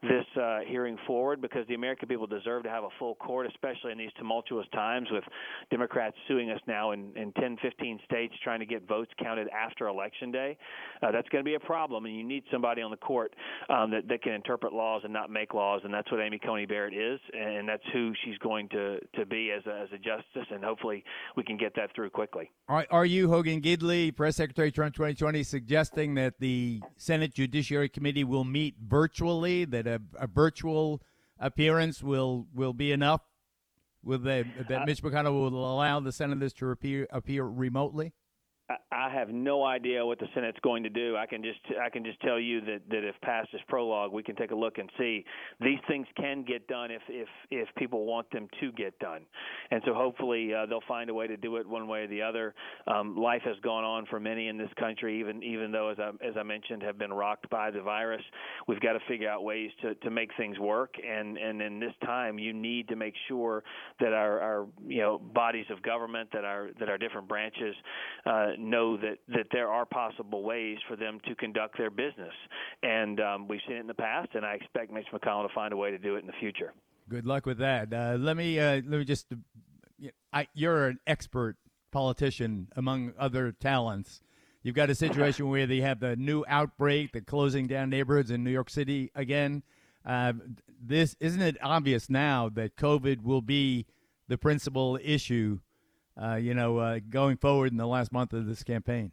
this 0.02 0.24
uh, 0.40 0.60
hearing 0.66 0.96
forward 1.06 1.40
because 1.40 1.66
the 1.68 1.74
American 1.74 2.08
people 2.08 2.26
deserve 2.26 2.64
to 2.64 2.70
have 2.70 2.84
a 2.84 2.88
full 2.98 3.14
court, 3.16 3.46
especially 3.46 3.92
in 3.92 3.98
these 3.98 4.10
tumultuous 4.18 4.66
times 4.72 5.08
with 5.12 5.24
Democrats 5.70 6.16
suing 6.26 6.50
us 6.50 6.60
now 6.66 6.92
in, 6.92 7.12
in 7.16 7.32
10, 7.32 7.58
15 7.62 8.00
states 8.04 8.34
trying 8.42 8.60
to 8.60 8.66
get 8.66 8.88
votes 8.88 9.10
counted 9.22 9.48
after 9.48 9.86
Election 9.88 10.32
Day. 10.32 10.56
Uh, 11.02 11.12
that's 11.12 11.28
going 11.28 11.44
to 11.44 11.48
be 11.48 11.54
a 11.54 11.60
problem, 11.60 12.06
and 12.06 12.16
you 12.16 12.24
need 12.24 12.42
somebody 12.50 12.82
on 12.82 12.90
the 12.90 12.96
court 12.96 13.34
um, 13.68 13.90
that, 13.90 14.08
that 14.08 14.22
can 14.22 14.32
interpret 14.32 14.72
laws 14.72 15.02
and 15.04 15.12
not 15.12 15.30
make 15.30 15.54
laws, 15.54 15.82
and 15.84 15.92
that's 15.92 16.10
what 16.10 16.20
Amy 16.20 16.38
Coney 16.38 16.66
Barrett 16.66 16.94
is, 16.94 17.20
and 17.32 17.68
that's 17.68 17.82
who 17.92 18.12
she's 18.24 18.38
going 18.38 18.68
to, 18.70 18.98
to 19.14 19.26
be 19.26 19.52
as 19.52 19.64
a, 19.66 19.82
as 19.82 19.88
a 19.92 19.98
justice, 19.98 20.48
and 20.50 20.64
hopefully 20.64 21.04
we 21.36 21.42
can 21.42 21.56
get 21.56 21.74
that 21.76 21.94
through 21.94 22.10
quickly. 22.10 22.50
Are, 22.68 22.86
are 22.90 23.06
you, 23.06 23.19
Hogan 23.28 23.60
Gidley, 23.60 24.14
Press 24.14 24.36
Secretary 24.36 24.70
Trump 24.70 24.94
2020, 24.94 25.42
suggesting 25.42 26.14
that 26.14 26.38
the 26.38 26.82
Senate 26.96 27.34
Judiciary 27.34 27.88
Committee 27.88 28.24
will 28.24 28.44
meet 28.44 28.76
virtually, 28.82 29.64
that 29.64 29.86
a, 29.86 30.00
a 30.18 30.26
virtual 30.26 31.02
appearance 31.38 32.02
will, 32.02 32.46
will 32.54 32.72
be 32.72 32.92
enough? 32.92 33.22
With 34.02 34.22
the, 34.22 34.46
that 34.68 34.82
uh, 34.82 34.86
Mitch 34.86 35.02
McConnell 35.02 35.50
will 35.50 35.74
allow 35.74 36.00
the 36.00 36.12
senators 36.12 36.54
to 36.54 36.70
appear, 36.70 37.06
appear 37.10 37.44
remotely? 37.44 38.12
I 38.92 39.10
have 39.10 39.30
no 39.30 39.64
idea 39.64 40.04
what 40.04 40.18
the 40.18 40.26
Senate's 40.34 40.58
going 40.62 40.82
to 40.84 40.90
do. 40.90 41.16
I 41.16 41.26
can 41.26 41.42
just 41.42 41.58
I 41.82 41.90
can 41.90 42.04
just 42.04 42.20
tell 42.20 42.38
you 42.38 42.60
that 42.62 42.80
that 42.90 43.08
if 43.08 43.14
past 43.22 43.48
is 43.52 43.60
prologue, 43.68 44.12
we 44.12 44.22
can 44.22 44.36
take 44.36 44.50
a 44.50 44.54
look 44.54 44.78
and 44.78 44.88
see 44.98 45.24
these 45.60 45.78
things 45.88 46.06
can 46.16 46.44
get 46.44 46.66
done 46.68 46.90
if 46.90 47.02
if 47.08 47.28
if 47.50 47.68
people 47.76 48.04
want 48.04 48.30
them 48.30 48.48
to 48.60 48.72
get 48.72 48.98
done, 48.98 49.22
and 49.70 49.82
so 49.84 49.94
hopefully 49.94 50.54
uh, 50.54 50.66
they'll 50.66 50.82
find 50.86 51.10
a 51.10 51.14
way 51.14 51.26
to 51.26 51.36
do 51.36 51.56
it 51.56 51.68
one 51.68 51.88
way 51.88 52.00
or 52.00 52.06
the 52.06 52.22
other. 52.22 52.54
Um, 52.86 53.16
life 53.16 53.42
has 53.44 53.56
gone 53.62 53.84
on 53.84 54.06
for 54.06 54.20
many 54.20 54.48
in 54.48 54.56
this 54.56 54.70
country, 54.78 55.18
even 55.18 55.42
even 55.42 55.72
though 55.72 55.88
as 55.88 55.98
I 55.98 56.10
as 56.24 56.36
I 56.38 56.42
mentioned 56.42 56.82
have 56.82 56.98
been 56.98 57.12
rocked 57.12 57.50
by 57.50 57.70
the 57.70 57.82
virus. 57.82 58.22
We've 58.68 58.80
got 58.80 58.92
to 58.92 59.00
figure 59.08 59.28
out 59.28 59.42
ways 59.42 59.70
to 59.82 59.94
to 59.96 60.10
make 60.10 60.30
things 60.36 60.58
work, 60.58 60.94
and 61.04 61.36
and 61.38 61.60
in 61.60 61.80
this 61.80 61.94
time 62.04 62.38
you 62.38 62.52
need 62.52 62.88
to 62.88 62.96
make 62.96 63.14
sure 63.26 63.64
that 63.98 64.12
our 64.12 64.40
our 64.40 64.66
you 64.86 65.00
know 65.00 65.18
bodies 65.18 65.66
of 65.70 65.82
government 65.82 66.28
that 66.32 66.44
our 66.44 66.70
that 66.78 66.88
our 66.88 66.98
different 66.98 67.26
branches 67.26 67.74
uh, 68.26 68.48
know 68.60 68.96
that 68.96 69.18
that 69.28 69.46
there 69.52 69.68
are 69.68 69.86
possible 69.86 70.42
ways 70.42 70.78
for 70.88 70.96
them 70.96 71.20
to 71.26 71.34
conduct 71.34 71.78
their 71.78 71.90
business, 71.90 72.34
and 72.82 73.20
um, 73.20 73.48
we've 73.48 73.60
seen 73.66 73.76
it 73.76 73.80
in 73.80 73.86
the 73.86 73.94
past, 73.94 74.30
and 74.34 74.44
I 74.44 74.54
expect 74.54 74.92
Mitch 74.92 75.06
McConnell 75.12 75.46
to 75.48 75.54
find 75.54 75.72
a 75.72 75.76
way 75.76 75.90
to 75.90 75.98
do 75.98 76.16
it 76.16 76.20
in 76.20 76.26
the 76.26 76.34
future. 76.40 76.72
Good 77.08 77.26
luck 77.26 77.46
with 77.46 77.58
that. 77.58 77.92
Uh, 77.92 78.16
let 78.18 78.36
me 78.36 78.58
uh, 78.58 78.74
let 78.74 78.86
me 78.86 79.04
just. 79.04 79.26
I, 80.32 80.46
you're 80.54 80.86
an 80.88 81.00
expert 81.06 81.56
politician 81.90 82.68
among 82.76 83.12
other 83.18 83.52
talents. 83.52 84.22
You've 84.62 84.74
got 84.74 84.90
a 84.90 84.94
situation 84.94 85.48
where 85.48 85.66
they 85.66 85.80
have 85.80 86.00
the 86.00 86.16
new 86.16 86.44
outbreak, 86.46 87.12
the 87.12 87.20
closing 87.20 87.66
down 87.66 87.90
neighborhoods 87.90 88.30
in 88.30 88.44
New 88.44 88.50
York 88.50 88.70
City 88.70 89.10
again. 89.14 89.62
Uh, 90.04 90.34
this 90.82 91.16
isn't 91.20 91.42
it 91.42 91.56
obvious 91.62 92.08
now 92.08 92.48
that 92.50 92.76
COVID 92.76 93.22
will 93.22 93.42
be 93.42 93.86
the 94.28 94.38
principal 94.38 94.98
issue 95.02 95.58
uh, 95.58 95.69
you 96.40 96.54
know, 96.54 96.78
uh, 96.78 97.00
going 97.08 97.36
forward 97.36 97.72
in 97.72 97.78
the 97.78 97.86
last 97.86 98.12
month 98.12 98.32
of 98.32 98.46
this 98.46 98.62
campaign? 98.62 99.12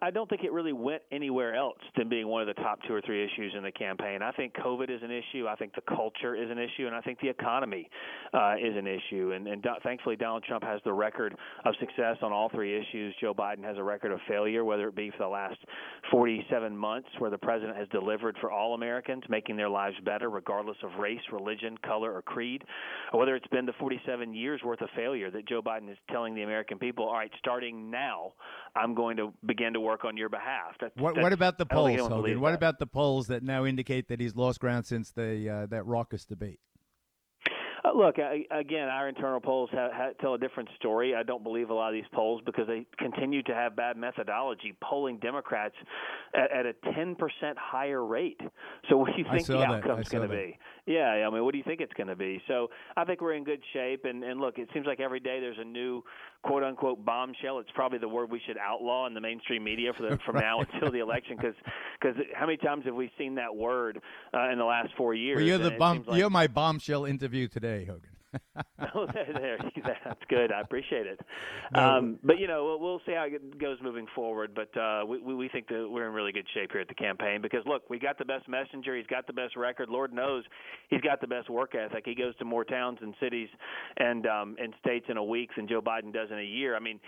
I 0.00 0.12
don't 0.12 0.30
think 0.30 0.44
it 0.44 0.52
really 0.52 0.72
went 0.72 1.02
anywhere 1.10 1.56
else 1.56 1.78
than 1.96 2.08
being 2.08 2.28
one 2.28 2.40
of 2.40 2.46
the 2.46 2.62
top 2.62 2.78
two 2.86 2.94
or 2.94 3.00
three 3.00 3.24
issues 3.24 3.52
in 3.56 3.64
the 3.64 3.72
campaign. 3.72 4.22
I 4.22 4.30
think 4.30 4.54
COVID 4.54 4.88
is 4.88 5.02
an 5.02 5.10
issue. 5.10 5.48
I 5.48 5.56
think 5.56 5.74
the 5.74 5.80
culture 5.80 6.36
is 6.36 6.48
an 6.50 6.58
issue, 6.58 6.86
and 6.86 6.94
I 6.94 7.00
think 7.00 7.18
the 7.20 7.28
economy 7.28 7.90
uh, 8.32 8.54
is 8.62 8.76
an 8.76 8.86
issue. 8.86 9.32
And, 9.32 9.48
and 9.48 9.60
do- 9.60 9.70
thankfully, 9.82 10.14
Donald 10.14 10.44
Trump 10.44 10.62
has 10.62 10.80
the 10.84 10.92
record 10.92 11.34
of 11.64 11.74
success 11.80 12.16
on 12.22 12.32
all 12.32 12.48
three 12.48 12.78
issues. 12.78 13.12
Joe 13.20 13.34
Biden 13.34 13.64
has 13.64 13.76
a 13.76 13.82
record 13.82 14.12
of 14.12 14.20
failure, 14.28 14.64
whether 14.64 14.86
it 14.86 14.94
be 14.94 15.10
for 15.10 15.24
the 15.24 15.28
last 15.28 15.58
47 16.12 16.76
months, 16.76 17.08
where 17.18 17.30
the 17.30 17.38
president 17.38 17.76
has 17.76 17.88
delivered 17.88 18.36
for 18.40 18.52
all 18.52 18.74
Americans, 18.74 19.24
making 19.28 19.56
their 19.56 19.68
lives 19.68 19.96
better, 20.04 20.30
regardless 20.30 20.76
of 20.84 20.90
race, 21.00 21.20
religion, 21.32 21.76
color, 21.84 22.14
or 22.14 22.22
creed, 22.22 22.62
or 23.12 23.18
whether 23.18 23.34
it's 23.34 23.48
been 23.48 23.66
the 23.66 23.72
47 23.80 24.32
years 24.32 24.60
worth 24.64 24.80
of 24.80 24.90
failure 24.94 25.28
that 25.32 25.48
Joe 25.48 25.60
Biden 25.60 25.90
is 25.90 25.98
telling 26.08 26.36
the 26.36 26.42
American 26.42 26.78
people, 26.78 27.06
all 27.06 27.14
right, 27.14 27.32
starting 27.40 27.90
now, 27.90 28.32
I'm 28.74 28.94
going 28.94 29.16
to 29.18 29.32
begin 29.44 29.74
to 29.74 29.80
work 29.80 30.04
on 30.04 30.16
your 30.16 30.28
behalf. 30.28 30.76
That's, 30.80 30.96
what, 30.96 31.16
what 31.18 31.32
about 31.32 31.58
the 31.58 31.66
polls, 31.66 32.00
Hogan? 32.00 32.40
What 32.40 32.50
that. 32.50 32.56
about 32.56 32.78
the 32.78 32.86
polls 32.86 33.26
that 33.26 33.42
now 33.42 33.64
indicate 33.64 34.08
that 34.08 34.20
he's 34.20 34.34
lost 34.34 34.60
ground 34.60 34.86
since 34.86 35.10
the 35.12 35.48
uh, 35.48 35.66
that 35.66 35.84
raucous 35.84 36.24
debate? 36.24 36.60
Uh, 37.84 37.96
look, 37.96 38.16
I, 38.18 38.44
again, 38.56 38.88
our 38.88 39.08
internal 39.08 39.40
polls 39.40 39.70
tell 40.20 40.34
a 40.34 40.38
different 40.38 40.68
story. 40.76 41.14
I 41.14 41.22
don't 41.22 41.42
believe 41.42 41.70
a 41.70 41.74
lot 41.74 41.88
of 41.88 41.94
these 41.94 42.08
polls 42.12 42.40
because 42.46 42.66
they 42.66 42.86
continue 42.98 43.42
to 43.44 43.54
have 43.54 43.74
bad 43.74 43.96
methodology, 43.96 44.74
polling 44.82 45.18
Democrats 45.18 45.74
at, 46.34 46.50
at 46.52 46.66
a 46.66 46.74
10% 46.96 47.16
higher 47.56 48.04
rate. 48.04 48.40
So, 48.88 48.96
what 48.96 49.12
do 49.12 49.18
you 49.18 49.26
think 49.30 49.46
the 49.46 49.62
outcome's 49.62 50.08
going 50.08 50.28
to 50.28 50.34
be? 50.34 50.58
Yeah, 50.86 51.26
I 51.26 51.30
mean, 51.30 51.44
what 51.44 51.52
do 51.52 51.58
you 51.58 51.64
think 51.64 51.80
it's 51.80 51.92
going 51.94 52.08
to 52.08 52.16
be? 52.16 52.40
So, 52.46 52.68
I 52.96 53.04
think 53.04 53.20
we're 53.20 53.34
in 53.34 53.44
good 53.44 53.62
shape. 53.72 54.04
And, 54.04 54.22
and 54.22 54.40
look, 54.40 54.58
it 54.58 54.68
seems 54.72 54.86
like 54.86 55.00
every 55.00 55.20
day 55.20 55.40
there's 55.40 55.58
a 55.60 55.64
new 55.64 56.04
quote 56.42 56.62
unquote 56.62 57.04
bombshell. 57.04 57.58
It's 57.58 57.70
probably 57.74 57.98
the 57.98 58.08
word 58.08 58.30
we 58.30 58.40
should 58.46 58.58
outlaw 58.58 59.06
in 59.06 59.14
the 59.14 59.20
mainstream 59.20 59.64
media 59.64 59.92
for 59.96 60.02
the, 60.02 60.18
from 60.26 60.36
right. 60.36 60.42
now 60.42 60.60
until 60.60 60.90
the 60.90 60.98
election. 60.98 61.36
Because 61.36 61.54
because 62.00 62.16
how 62.34 62.46
many 62.46 62.58
times 62.58 62.84
have 62.84 62.94
we 62.94 63.10
seen 63.16 63.36
that 63.36 63.54
word 63.54 64.00
uh, 64.34 64.50
in 64.50 64.58
the 64.58 64.64
last 64.64 64.90
four 64.96 65.14
years? 65.14 65.36
Well, 65.36 65.44
you're 65.44 65.58
the 65.58 65.72
bomb. 65.72 66.04
Like, 66.06 66.18
you're 66.18 66.30
my 66.30 66.46
bombshell 66.46 67.04
interview 67.04 67.48
today, 67.48 67.71
Hogan. 67.80 68.10
oh, 68.94 69.06
there, 69.12 69.26
there, 69.32 69.58
that's 70.04 70.20
good. 70.28 70.52
I 70.52 70.60
appreciate 70.60 71.06
it. 71.06 71.20
Um, 71.74 72.18
but 72.22 72.38
you 72.38 72.46
know, 72.46 72.64
we'll, 72.64 72.80
we'll, 72.80 73.00
see 73.06 73.12
how 73.12 73.24
it 73.24 73.58
goes 73.58 73.78
moving 73.82 74.06
forward. 74.14 74.54
But 74.54 74.76
uh, 74.78 75.04
we, 75.06 75.34
we 75.34 75.48
think 75.48 75.68
that 75.68 75.88
we're 75.88 76.06
in 76.06 76.14
really 76.14 76.32
good 76.32 76.46
shape 76.54 76.72
here 76.72 76.80
at 76.80 76.88
the 76.88 76.94
campaign 76.94 77.42
because 77.42 77.62
look, 77.66 77.88
we 77.90 77.98
got 77.98 78.18
the 78.18 78.24
best 78.24 78.48
messenger. 78.48 78.96
He's 78.96 79.06
got 79.06 79.26
the 79.26 79.32
best 79.32 79.56
record. 79.56 79.88
Lord 79.88 80.12
knows 80.12 80.44
he's 80.88 81.00
got 81.00 81.20
the 81.20 81.26
best 81.26 81.50
work 81.50 81.74
ethic. 81.74 82.04
He 82.06 82.14
goes 82.14 82.36
to 82.38 82.44
more 82.44 82.64
towns 82.64 82.98
and 83.02 83.14
cities 83.20 83.48
and 83.96 84.26
um, 84.26 84.56
and 84.58 84.74
states 84.80 85.06
in 85.08 85.16
a 85.16 85.24
week 85.24 85.50
than 85.56 85.68
Joe 85.68 85.82
Biden 85.82 86.12
does 86.12 86.30
in 86.30 86.38
a 86.38 86.44
year. 86.44 86.74
I 86.74 86.80
mean, 86.80 87.00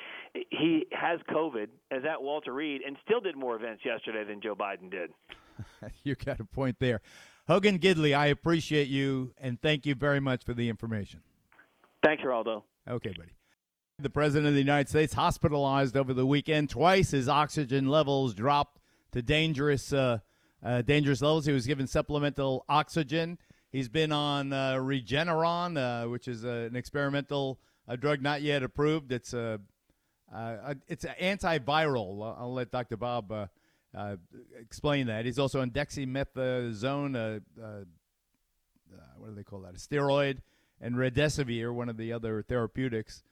he 0.51 0.87
has 0.93 1.21
COVID 1.31 1.69
as 1.91 2.03
at 2.05 2.23
Walter 2.23 2.53
Reed 2.53 2.83
and 2.87 2.97
still 3.05 3.21
did 3.21 3.37
more 3.37 3.57
events 3.57 3.83
yesterday 3.85 4.25
than 4.25 4.41
Joe 4.41 4.55
Biden 4.55 4.91
did. 4.91 5.11
you 6.05 6.15
got 6.15 6.41
a 6.41 6.45
point 6.45 6.77
there. 6.81 7.01
Hogan 7.47 7.79
Gidley, 7.79 8.17
I 8.17 8.27
appreciate 8.27 8.89
you 8.89 9.35
and 9.39 9.61
thank 9.61 9.85
you 9.85 9.95
very 9.95 10.21
much 10.21 10.45
for 10.45 10.55
the 10.55 10.69
information. 10.69 11.21
Thanks, 12.03 12.23
Geraldo. 12.23 12.63
Okay, 12.89 13.13
buddy. 13.17 13.31
The 13.99 14.11
President 14.11 14.49
of 14.49 14.55
the 14.55 14.61
United 14.61 14.89
States 14.89 15.13
hospitalized 15.13 15.97
over 15.97 16.15
the 16.15 16.27
weekend. 16.27 16.71
Twice 16.71 17.11
his 17.11 17.29
oxygen 17.29 17.89
levels 17.89 18.35
dropped 18.35 18.81
to 19.13 19.23
dangerous, 19.23 19.93
uh, 19.93 20.19
uh, 20.65 20.83
dangerous 20.83 21.21
levels. 21.21 21.45
He 21.45 21.53
was 21.53 21.67
given 21.67 21.87
supplemental 21.87 22.65
oxygen. 22.69 23.39
He's 23.71 23.89
been 23.89 24.11
on 24.11 24.53
uh, 24.53 24.75
Regeneron, 24.75 25.77
uh, 25.77 26.09
which 26.09 26.29
is 26.29 26.45
uh, 26.45 26.69
an 26.71 26.77
experimental 26.77 27.61
drug 28.01 28.23
not 28.23 28.41
yet 28.41 28.63
approved. 28.63 29.13
It's 29.13 29.35
a, 29.35 29.61
uh, 30.35 30.75
it's 30.89 31.05
an 31.05 31.15
antiviral. 31.21 32.37
I'll 32.39 32.55
let 32.55 32.71
Dr. 32.71 32.97
Bob 32.97 33.49
uh, 33.97 34.17
explain 34.59 35.07
that. 35.07 35.25
He's 35.25 35.39
also 35.39 35.61
on 35.61 35.71
dexamethasone, 35.71 37.17
uh, 37.17 37.63
uh, 37.63 37.65
uh, 37.65 37.85
what 39.19 39.29
do 39.29 39.35
they 39.35 39.43
call 39.43 39.61
that? 39.61 39.75
A 39.75 39.79
steroid, 39.79 40.39
and 40.81 40.97
remdesivir, 40.97 41.73
one 41.73 41.89
of 41.89 41.97
the 41.97 42.13
other 42.13 42.43
therapeutics. 42.43 43.23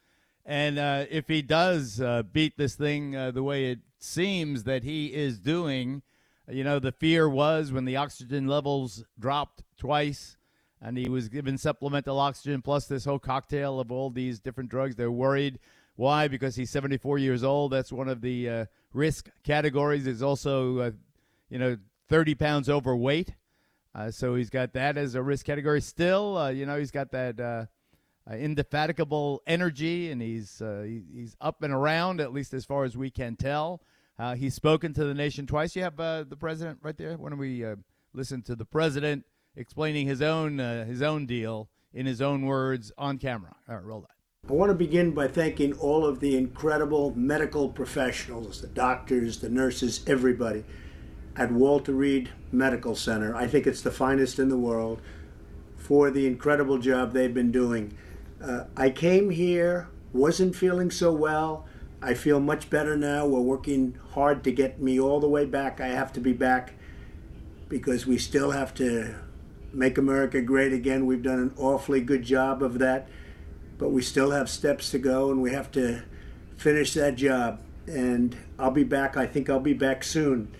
And 0.45 0.79
if 1.11 1.29
he 1.29 1.43
does 1.43 2.03
beat 2.33 2.57
this 2.57 2.75
thing 2.75 3.13
the 3.13 3.43
way 3.43 3.71
it 3.71 3.79
seems 3.99 4.65
that 4.65 4.83
he 4.83 5.15
is 5.15 5.39
doing, 5.39 6.03
you 6.49 6.65
know, 6.65 6.81
the 6.81 6.91
fear 6.91 7.29
was 7.29 7.71
when 7.71 7.85
the 7.85 7.97
oxygen 7.97 8.49
levels 8.49 9.05
dropped 9.19 9.63
twice 9.77 10.37
and 10.81 10.99
he 10.99 11.09
was 11.09 11.29
given 11.29 11.57
supplemental 11.57 12.19
oxygen 12.19 12.61
plus 12.61 12.87
this 12.87 13.05
whole 13.05 13.21
cocktail 13.21 13.79
of 13.79 13.93
all 13.93 14.11
these 14.11 14.41
different 14.41 14.69
drugs. 14.69 14.97
They're 14.97 15.13
worried. 15.13 15.61
Why? 15.97 16.29
Because 16.29 16.57
he's 16.57 16.71
74 16.71 17.19
years 17.19 17.45
old. 17.45 17.73
That's 17.73 17.93
one 17.93 18.09
of 18.09 18.21
the 18.21 18.67
risk 18.93 19.31
categories 19.45 20.07
is 20.07 20.23
also, 20.23 20.79
uh, 20.79 20.91
you 21.49 21.59
know, 21.59 21.77
30 22.09 22.35
pounds 22.35 22.69
overweight. 22.69 23.35
Uh, 23.95 24.11
so 24.11 24.35
he's 24.35 24.51
got 24.51 24.73
that 24.73 24.97
as 24.97 25.15
a 25.15 25.23
risk 25.23 25.47
category. 25.47 25.81
Still, 25.81 26.39
uh, 26.39 26.51
you 26.51 26.67
know, 26.67 26.79
he's 26.79 26.91
got 26.91 27.11
that 27.13 27.39
uh, 27.39 27.67
uh 28.31 28.35
indefatigable 28.35 29.43
energy, 29.47 30.11
and 30.11 30.23
he's 30.23 30.63
uh, 30.63 30.83
he, 30.87 31.03
he's 31.13 31.37
up 31.41 31.63
and 31.63 31.73
around 31.73 32.21
at 32.21 32.33
least 32.33 32.55
as 32.55 32.65
far 32.65 32.85
as 32.85 32.97
we 32.97 33.11
can 33.11 33.37
tell. 33.37 33.83
Uh, 34.19 34.35
he's 34.35 34.55
spoken 34.55 34.95
to 34.95 35.05
the 35.05 35.15
nation 35.15 35.47
twice. 35.47 35.77
You 35.77 35.83
have 35.83 35.97
the 35.97 36.37
president 36.39 36.79
right 36.83 36.97
there. 36.97 37.17
Why 37.17 37.31
don't 37.31 37.39
we 37.39 37.65
listen 38.15 38.43
to 38.43 38.55
the 38.55 38.65
president 38.65 39.25
explaining 39.57 40.07
his 40.07 40.23
own 40.23 40.59
his 40.59 41.03
own 41.03 41.27
deal 41.27 41.69
in 41.93 42.07
his 42.07 42.23
own 42.23 42.47
words 42.47 42.93
on 42.97 43.19
camera? 43.19 43.57
All 43.69 43.75
right, 43.75 43.85
roll 43.85 44.01
that. 44.03 44.22
I 44.51 44.55
want 44.55 44.71
to 44.71 44.75
begin 44.75 45.13
by 45.13 45.29
thanking 45.29 45.73
all 45.75 46.05
of 46.05 46.19
the 46.19 46.37
incredible 46.37 47.13
medical 47.15 47.69
professionals, 47.69 48.61
the 48.61 48.67
doctors, 48.67 49.39
the 49.39 49.49
nurses, 49.49 50.01
everybody 50.05 50.65
at 51.37 51.53
Walter 51.53 51.93
Reed 51.93 52.29
Medical 52.51 52.97
Center. 52.97 53.37
I 53.37 53.47
think 53.47 53.69
it's 53.69 53.83
the 53.83 53.93
finest 53.93 54.41
in 54.41 54.49
the 54.49 54.59
world 54.59 55.01
for 55.77 56.11
the 56.11 56.27
incredible 56.27 56.79
job 56.79 57.13
they've 57.13 57.33
been 57.33 57.53
doing. 57.53 57.97
Uh, 58.43 58.65
I 58.77 58.91
came 58.91 59.31
here, 59.31 59.89
wasn't 60.13 60.57
feeling 60.57 60.91
so 60.91 61.13
well. 61.13 61.65
I 62.03 62.15
feel 62.15 62.41
much 62.41 62.69
better 62.69 62.97
now. 62.97 63.25
We're 63.25 63.41
working 63.41 63.97
hard 64.11 64.43
to 64.43 64.51
get 64.51 64.83
me 64.83 64.99
all 64.99 65.21
the 65.21 65.29
way 65.29 65.45
back. 65.45 65.81
I 65.81 65.87
have 65.91 66.13
to 66.15 66.21
be 66.21 66.33
back 66.33 66.75
because 67.69 68.09
we 68.09 68.19
still 68.19 68.51
have 68.51 68.75
to 68.75 69.15
make 69.73 69.99
America 69.99 70.41
great 70.41 70.73
again. 70.73 71.07
We've 71.07 71.23
done 71.23 71.39
an 71.39 71.55
awfully 71.57 72.01
good 72.01 72.25
job 72.25 72.61
of 72.61 72.81
that, 72.81 73.09
but 73.83 73.91
we 73.91 74.01
still 74.01 74.31
have 74.31 74.49
steps 74.49 74.93
to 74.93 74.99
go 74.99 75.33
and 75.33 75.43
we 75.43 75.51
have 75.51 75.69
to 75.73 76.05
finish 76.57 76.95
that 76.95 77.17
job. 77.17 77.61
And 77.89 78.37
I'll 78.57 78.71
be 78.71 78.85
back. 78.85 79.17
I 79.17 79.27
think 79.27 79.51
I'll 79.51 79.59
be 79.59 79.73
back 79.73 80.05
soon 80.05 80.55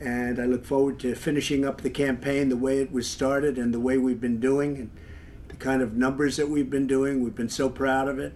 and 0.00 0.40
I 0.40 0.46
look 0.46 0.64
forward 0.64 0.98
to 1.00 1.14
finishing 1.14 1.64
up 1.64 1.82
the 1.82 1.90
campaign 1.90 2.48
the 2.48 2.56
way 2.56 2.80
it 2.80 2.90
was 2.90 3.08
started 3.08 3.56
and 3.56 3.72
the 3.72 3.78
way 3.78 3.98
we've 3.98 4.20
been 4.20 4.40
doing 4.40 4.76
and 4.78 4.90
the 5.46 5.54
kind 5.54 5.80
of 5.80 5.94
numbers 5.94 6.38
that 6.38 6.48
we've 6.48 6.68
been 6.68 6.88
doing. 6.88 7.22
We've 7.22 7.36
been 7.36 7.48
so 7.48 7.68
proud 7.70 8.08
of 8.08 8.18
it. 8.18 8.32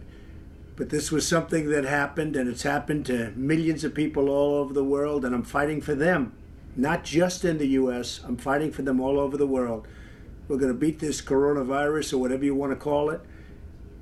But 0.76 0.90
this 0.90 1.10
was 1.10 1.26
something 1.26 1.68
that 1.70 1.82
happened, 1.82 2.36
and 2.36 2.48
it's 2.48 2.62
happened 2.62 3.06
to 3.06 3.32
millions 3.34 3.82
of 3.82 3.94
people 3.94 4.30
all 4.30 4.54
over 4.54 4.72
the 4.72 4.84
world, 4.84 5.24
and 5.24 5.34
I'm 5.34 5.42
fighting 5.42 5.80
for 5.80 5.96
them, 5.96 6.34
not 6.76 7.02
just 7.02 7.44
in 7.44 7.58
the 7.58 7.66
U.S., 7.66 8.20
I'm 8.24 8.36
fighting 8.36 8.70
for 8.70 8.82
them 8.82 9.00
all 9.00 9.18
over 9.18 9.36
the 9.36 9.46
world. 9.46 9.88
We're 10.46 10.56
going 10.56 10.72
to 10.72 10.78
beat 10.78 11.00
this 11.00 11.20
coronavirus 11.20 12.12
or 12.12 12.18
whatever 12.18 12.44
you 12.44 12.54
want 12.54 12.72
to 12.72 12.76
call 12.76 13.10
it, 13.10 13.20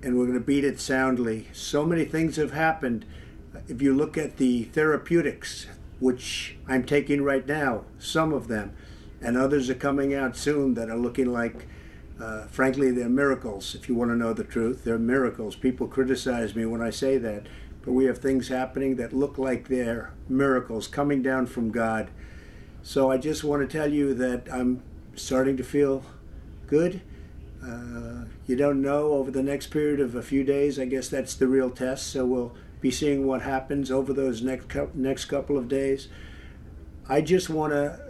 and 0.02 0.16
we're 0.16 0.26
going 0.26 0.38
to 0.38 0.44
beat 0.44 0.64
it 0.64 0.78
soundly. 0.78 1.48
So 1.52 1.84
many 1.84 2.04
things 2.04 2.36
have 2.36 2.52
happened. 2.52 3.04
If 3.66 3.82
you 3.82 3.94
look 3.94 4.16
at 4.16 4.36
the 4.36 4.64
therapeutics, 4.64 5.66
which 6.00 6.56
I'm 6.68 6.84
taking 6.84 7.22
right 7.22 7.46
now, 7.46 7.84
some 7.98 8.32
of 8.32 8.48
them, 8.48 8.74
and 9.20 9.36
others 9.36 9.68
are 9.68 9.74
coming 9.74 10.14
out 10.14 10.36
soon 10.36 10.74
that 10.74 10.88
are 10.88 10.96
looking 10.96 11.32
like, 11.32 11.66
uh, 12.20 12.46
frankly, 12.46 12.90
they're 12.90 13.08
miracles. 13.08 13.74
If 13.74 13.88
you 13.88 13.94
want 13.94 14.10
to 14.10 14.16
know 14.16 14.32
the 14.32 14.44
truth, 14.44 14.84
they're 14.84 14.98
miracles. 14.98 15.56
People 15.56 15.88
criticize 15.88 16.54
me 16.54 16.64
when 16.66 16.80
I 16.80 16.90
say 16.90 17.18
that, 17.18 17.46
but 17.82 17.92
we 17.92 18.04
have 18.04 18.18
things 18.18 18.48
happening 18.48 18.96
that 18.96 19.12
look 19.12 19.38
like 19.38 19.68
they're 19.68 20.12
miracles 20.28 20.86
coming 20.86 21.22
down 21.22 21.46
from 21.46 21.70
God. 21.70 22.10
So 22.82 23.10
I 23.10 23.18
just 23.18 23.42
want 23.42 23.68
to 23.68 23.78
tell 23.78 23.92
you 23.92 24.14
that 24.14 24.48
I'm 24.52 24.82
starting 25.14 25.56
to 25.56 25.64
feel 25.64 26.04
good. 26.68 27.00
Uh, 27.62 28.24
you 28.46 28.56
don't 28.56 28.80
know 28.80 29.12
over 29.12 29.30
the 29.30 29.42
next 29.42 29.68
period 29.68 30.00
of 30.00 30.14
a 30.14 30.22
few 30.22 30.44
days. 30.44 30.78
I 30.78 30.84
guess 30.84 31.08
that's 31.08 31.34
the 31.34 31.48
real 31.48 31.70
test. 31.70 32.08
So 32.08 32.24
we'll 32.24 32.54
be 32.80 32.90
seeing 32.90 33.26
what 33.26 33.42
happens 33.42 33.90
over 33.90 34.12
those 34.12 34.42
next 34.42 34.68
next 34.94 35.26
couple 35.26 35.58
of 35.58 35.68
days. 35.68 36.08
I 37.08 37.20
just 37.20 37.50
want 37.50 37.72
to 37.72 38.00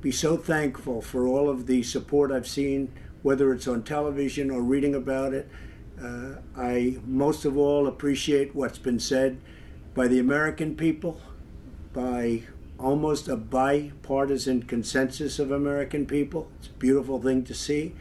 be 0.00 0.10
so 0.12 0.36
thankful 0.36 1.00
for 1.00 1.26
all 1.26 1.48
of 1.48 1.66
the 1.66 1.82
support 1.82 2.30
I've 2.30 2.48
seen, 2.48 2.92
whether 3.22 3.52
it's 3.52 3.66
on 3.66 3.82
television 3.84 4.50
or 4.50 4.60
reading 4.60 4.94
about 4.94 5.32
it. 5.32 5.48
Uh, 6.00 6.36
I 6.56 6.98
most 7.06 7.44
of 7.44 7.56
all 7.56 7.86
appreciate 7.86 8.54
what's 8.54 8.78
been 8.78 8.98
said 8.98 9.40
by 9.94 10.08
the 10.08 10.18
American 10.18 10.74
people, 10.76 11.20
by 11.92 12.42
almost 12.78 13.28
a 13.28 13.36
bipartisan 13.36 14.64
consensus 14.64 15.38
of 15.38 15.50
American 15.50 16.04
people. 16.04 16.50
It's 16.58 16.68
a 16.68 16.72
beautiful 16.72 17.22
thing 17.22 17.44
to 17.44 17.54
see, 17.54 17.94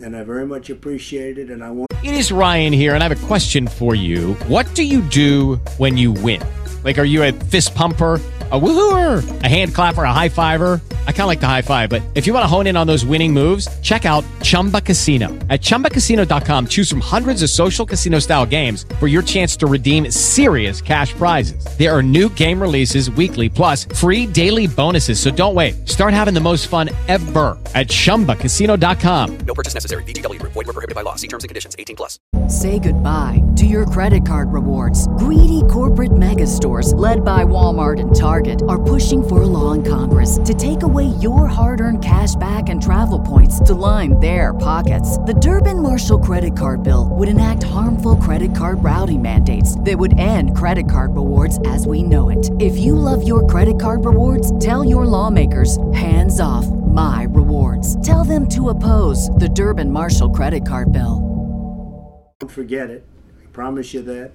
and 0.00 0.16
I 0.16 0.24
very 0.24 0.46
much 0.46 0.70
appreciate 0.70 1.38
it. 1.38 1.50
And 1.50 1.62
I 1.62 1.70
want. 1.70 1.88
It 2.02 2.14
is 2.14 2.30
Ryan 2.30 2.72
here, 2.72 2.94
and 2.94 3.02
I 3.02 3.08
have 3.08 3.24
a 3.24 3.26
question 3.26 3.66
for 3.66 3.94
you. 3.94 4.34
What 4.46 4.72
do 4.74 4.82
you 4.82 5.00
do 5.02 5.56
when 5.78 5.96
you 5.96 6.12
win? 6.12 6.42
Like, 6.84 6.98
are 6.98 7.04
you 7.04 7.22
a 7.22 7.32
fist 7.32 7.74
pumper? 7.74 8.20
a 8.54 8.60
woohooer, 8.60 9.42
a 9.42 9.48
hand 9.48 9.74
clapper, 9.74 10.04
a 10.04 10.12
high 10.12 10.28
fiver. 10.28 10.80
I 11.06 11.12
kind 11.12 11.22
of 11.22 11.28
like 11.28 11.40
the 11.40 11.46
high 11.46 11.62
five, 11.62 11.88
but 11.88 12.02
if 12.14 12.26
you 12.26 12.34
want 12.34 12.44
to 12.44 12.48
hone 12.48 12.66
in 12.66 12.76
on 12.76 12.86
those 12.86 13.06
winning 13.06 13.32
moves, 13.32 13.66
check 13.80 14.04
out 14.04 14.22
Chumba 14.42 14.82
Casino. 14.82 15.28
At 15.48 15.62
ChumbaCasino.com, 15.62 16.66
choose 16.66 16.90
from 16.90 17.00
hundreds 17.00 17.42
of 17.42 17.48
social 17.48 17.86
casino 17.86 18.18
style 18.18 18.44
games 18.44 18.84
for 19.00 19.06
your 19.06 19.22
chance 19.22 19.56
to 19.56 19.66
redeem 19.66 20.10
serious 20.10 20.82
cash 20.82 21.14
prizes. 21.14 21.64
There 21.78 21.90
are 21.90 22.02
new 22.02 22.28
game 22.28 22.60
releases 22.60 23.10
weekly, 23.10 23.48
plus 23.48 23.86
free 23.86 24.26
daily 24.26 24.66
bonuses. 24.66 25.18
So 25.18 25.30
don't 25.30 25.54
wait. 25.54 25.88
Start 25.88 26.12
having 26.12 26.34
the 26.34 26.40
most 26.40 26.68
fun 26.68 26.90
ever 27.08 27.58
at 27.74 27.88
ChumbaCasino.com. 27.88 29.38
No 29.38 29.54
purchase 29.54 29.72
necessary. 29.72 30.04
VGW. 30.04 30.42
Void 30.42 30.66
were 30.66 30.74
prohibited 30.74 30.94
by 30.94 31.00
law. 31.00 31.14
See 31.14 31.28
terms 31.28 31.44
and 31.44 31.48
conditions. 31.48 31.74
18 31.78 31.96
plus. 31.96 32.18
Say 32.50 32.78
goodbye 32.78 33.42
to 33.56 33.64
your 33.64 33.86
credit 33.86 34.26
card 34.26 34.52
rewards. 34.52 35.08
Greedy 35.16 35.62
corporate 35.70 36.16
mega 36.16 36.46
stores, 36.46 36.92
led 36.92 37.24
by 37.24 37.42
Walmart 37.44 38.00
and 38.00 38.14
Target 38.14 38.34
Target 38.34 38.62
are 38.68 38.82
pushing 38.82 39.22
for 39.22 39.42
a 39.42 39.46
law 39.46 39.72
in 39.72 39.82
Congress 39.82 40.38
to 40.44 40.54
take 40.54 40.82
away 40.82 40.93
your 41.02 41.46
hard 41.46 41.80
earned 41.80 42.04
cash 42.04 42.34
back 42.36 42.68
and 42.68 42.82
travel 42.82 43.18
points 43.18 43.58
to 43.60 43.74
line 43.74 44.20
their 44.20 44.52
pockets. 44.54 45.18
The 45.18 45.34
Durbin 45.34 45.82
Marshall 45.82 46.18
credit 46.18 46.56
card 46.56 46.82
bill 46.82 47.08
would 47.12 47.28
enact 47.28 47.62
harmful 47.62 48.16
credit 48.16 48.54
card 48.54 48.84
routing 48.84 49.22
mandates 49.22 49.78
that 49.80 49.98
would 49.98 50.18
end 50.18 50.56
credit 50.56 50.88
card 50.88 51.16
rewards 51.16 51.58
as 51.66 51.86
we 51.86 52.02
know 52.02 52.28
it. 52.28 52.50
If 52.60 52.76
you 52.76 52.94
love 52.94 53.26
your 53.26 53.46
credit 53.46 53.80
card 53.80 54.04
rewards, 54.04 54.56
tell 54.58 54.84
your 54.84 55.06
lawmakers 55.06 55.78
hands 55.92 56.38
off 56.40 56.66
my 56.66 57.26
rewards. 57.30 58.00
Tell 58.06 58.24
them 58.24 58.48
to 58.50 58.68
oppose 58.68 59.30
the 59.30 59.48
Durbin 59.48 59.90
Marshall 59.90 60.30
credit 60.30 60.66
card 60.66 60.92
bill. 60.92 62.34
Don't 62.38 62.50
forget 62.50 62.90
it. 62.90 63.06
I 63.42 63.46
promise 63.46 63.94
you 63.94 64.02
that. 64.02 64.32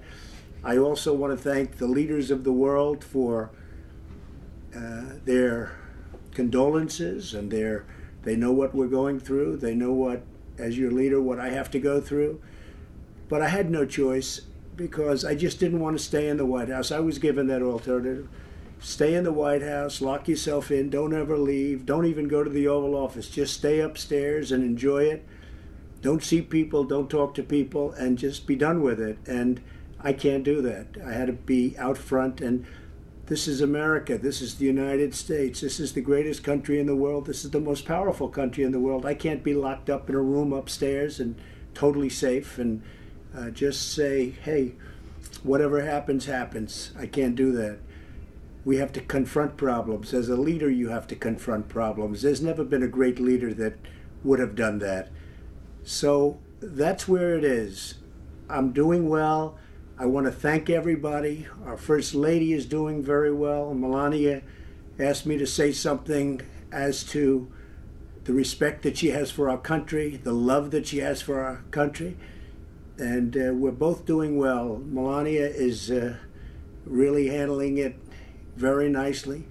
I 0.63 0.78
also 0.78 1.13
want 1.13 1.38
to 1.38 1.41
thank 1.41 1.78
the 1.78 1.88
leaders 1.88 2.32
of 2.32 2.43
the 2.43 2.52
world 2.52 3.04
for 3.04 3.52
uh, 4.76 5.13
their 5.26 5.78
condolences 6.31 7.33
and 7.33 7.51
their 7.51 7.85
they 8.23 8.35
know 8.35 8.51
what 8.51 8.75
we're 8.75 8.87
going 8.87 9.19
through. 9.19 9.57
They 9.57 9.73
know 9.73 9.93
what, 9.93 10.23
as 10.57 10.77
your 10.77 10.91
leader, 10.91 11.21
what 11.21 11.39
I 11.39 11.49
have 11.49 11.71
to 11.71 11.79
go 11.79 12.01
through. 12.01 12.41
But 13.29 13.41
I 13.41 13.49
had 13.49 13.69
no 13.69 13.85
choice 13.85 14.41
because 14.75 15.23
I 15.23 15.35
just 15.35 15.59
didn't 15.59 15.79
want 15.79 15.97
to 15.97 16.03
stay 16.03 16.27
in 16.27 16.37
the 16.37 16.45
White 16.45 16.69
House. 16.69 16.91
I 16.91 16.99
was 16.99 17.19
given 17.19 17.47
that 17.47 17.61
alternative. 17.61 18.27
Stay 18.79 19.13
in 19.13 19.25
the 19.25 19.33
White 19.33 19.61
House, 19.61 20.01
lock 20.01 20.27
yourself 20.27 20.71
in, 20.71 20.89
don't 20.89 21.13
ever 21.13 21.37
leave, 21.37 21.85
don't 21.85 22.05
even 22.05 22.29
go 22.29 22.45
to 22.45 22.49
the 22.49 22.67
Oval 22.67 22.95
Office. 22.95 23.29
Just 23.29 23.55
stay 23.55 23.79
upstairs 23.79 24.53
and 24.53 24.63
enjoy 24.63 25.03
it. 25.03 25.27
Don't 26.01 26.23
see 26.23 26.41
people, 26.41 26.85
don't 26.85 27.09
talk 27.09 27.33
to 27.35 27.43
people, 27.43 27.91
and 27.91 28.17
just 28.17 28.47
be 28.47 28.55
done 28.55 28.81
with 28.81 29.01
it. 29.01 29.17
And 29.27 29.61
I 29.99 30.13
can't 30.13 30.45
do 30.45 30.61
that. 30.61 30.95
I 31.05 31.11
had 31.11 31.27
to 31.27 31.33
be 31.33 31.77
out 31.77 31.97
front 31.97 32.39
and 32.39 32.65
this 33.29 33.47
is 33.47 33.61
America. 33.61 34.17
This 34.17 34.41
is 34.41 34.55
the 34.55 34.65
United 34.65 35.13
States. 35.13 35.61
This 35.61 35.79
is 35.79 35.93
the 35.93 36.01
greatest 36.01 36.43
country 36.43 36.79
in 36.79 36.87
the 36.87 36.95
world. 36.95 37.27
This 37.27 37.45
is 37.45 37.51
the 37.51 37.59
most 37.59 37.85
powerful 37.85 38.27
country 38.27 38.63
in 38.63 38.71
the 38.71 38.79
world. 38.79 39.05
I 39.05 39.13
can't 39.13 39.43
be 39.43 39.53
locked 39.53 39.87
up 39.87 40.09
in 40.09 40.15
a 40.15 40.21
room 40.21 40.51
upstairs 40.51 41.19
and 41.19 41.39
totally 41.75 42.09
safe 42.09 42.57
and 42.57 42.81
uh, 43.37 43.51
just 43.51 43.93
say, 43.93 44.31
hey, 44.31 44.73
whatever 45.43 45.83
happens, 45.83 46.25
happens. 46.25 46.91
I 46.97 47.05
can't 47.05 47.35
do 47.35 47.51
that. 47.51 47.77
We 48.65 48.77
have 48.77 48.91
to 48.93 49.01
confront 49.01 49.57
problems. 49.57 50.11
As 50.11 50.27
a 50.27 50.35
leader, 50.35 50.69
you 50.69 50.89
have 50.89 51.05
to 51.07 51.15
confront 51.15 51.69
problems. 51.69 52.23
There's 52.23 52.41
never 52.41 52.63
been 52.63 52.83
a 52.83 52.87
great 52.87 53.19
leader 53.19 53.53
that 53.53 53.77
would 54.23 54.39
have 54.39 54.55
done 54.55 54.79
that. 54.79 55.09
So 55.83 56.39
that's 56.59 57.07
where 57.07 57.37
it 57.37 57.43
is. 57.43 57.99
I'm 58.49 58.73
doing 58.73 59.07
well. 59.07 59.59
I 60.01 60.05
want 60.05 60.27
to 60.27 60.31
thank 60.31 60.69
everybody. 60.69 61.45
Our 61.65 61.75
First 61.75 62.15
Lady 62.15 62.53
is 62.53 62.65
doing 62.65 63.03
very 63.03 63.33
well. 63.33 63.73
Melania 63.73 64.43
asked 64.97 65.25
me 65.25 65.38
to 65.38 65.45
say 65.45 65.73
something 65.73 66.39
as 66.71 67.03
to 67.05 67.51
the 68.23 68.31
respect 68.31 68.83
that 68.83 68.97
she 68.97 69.09
has 69.09 69.29
for 69.29 69.49
our 69.49 69.57
country, 69.57 70.15
the 70.23 70.31
love 70.31 70.71
that 70.71 70.88
she 70.88 70.99
has 70.99 71.21
for 71.21 71.41
our 71.41 71.63
country. 71.71 72.15
And 72.97 73.35
uh, 73.35 73.53
we're 73.53 73.71
both 73.71 74.05
doing 74.05 74.38
well. 74.38 74.81
Melania 74.85 75.47
is 75.47 75.91
uh, 75.91 76.15
really 76.85 77.27
handling 77.27 77.77
it 77.77 77.97
very 78.55 78.88
nicely. 78.88 79.49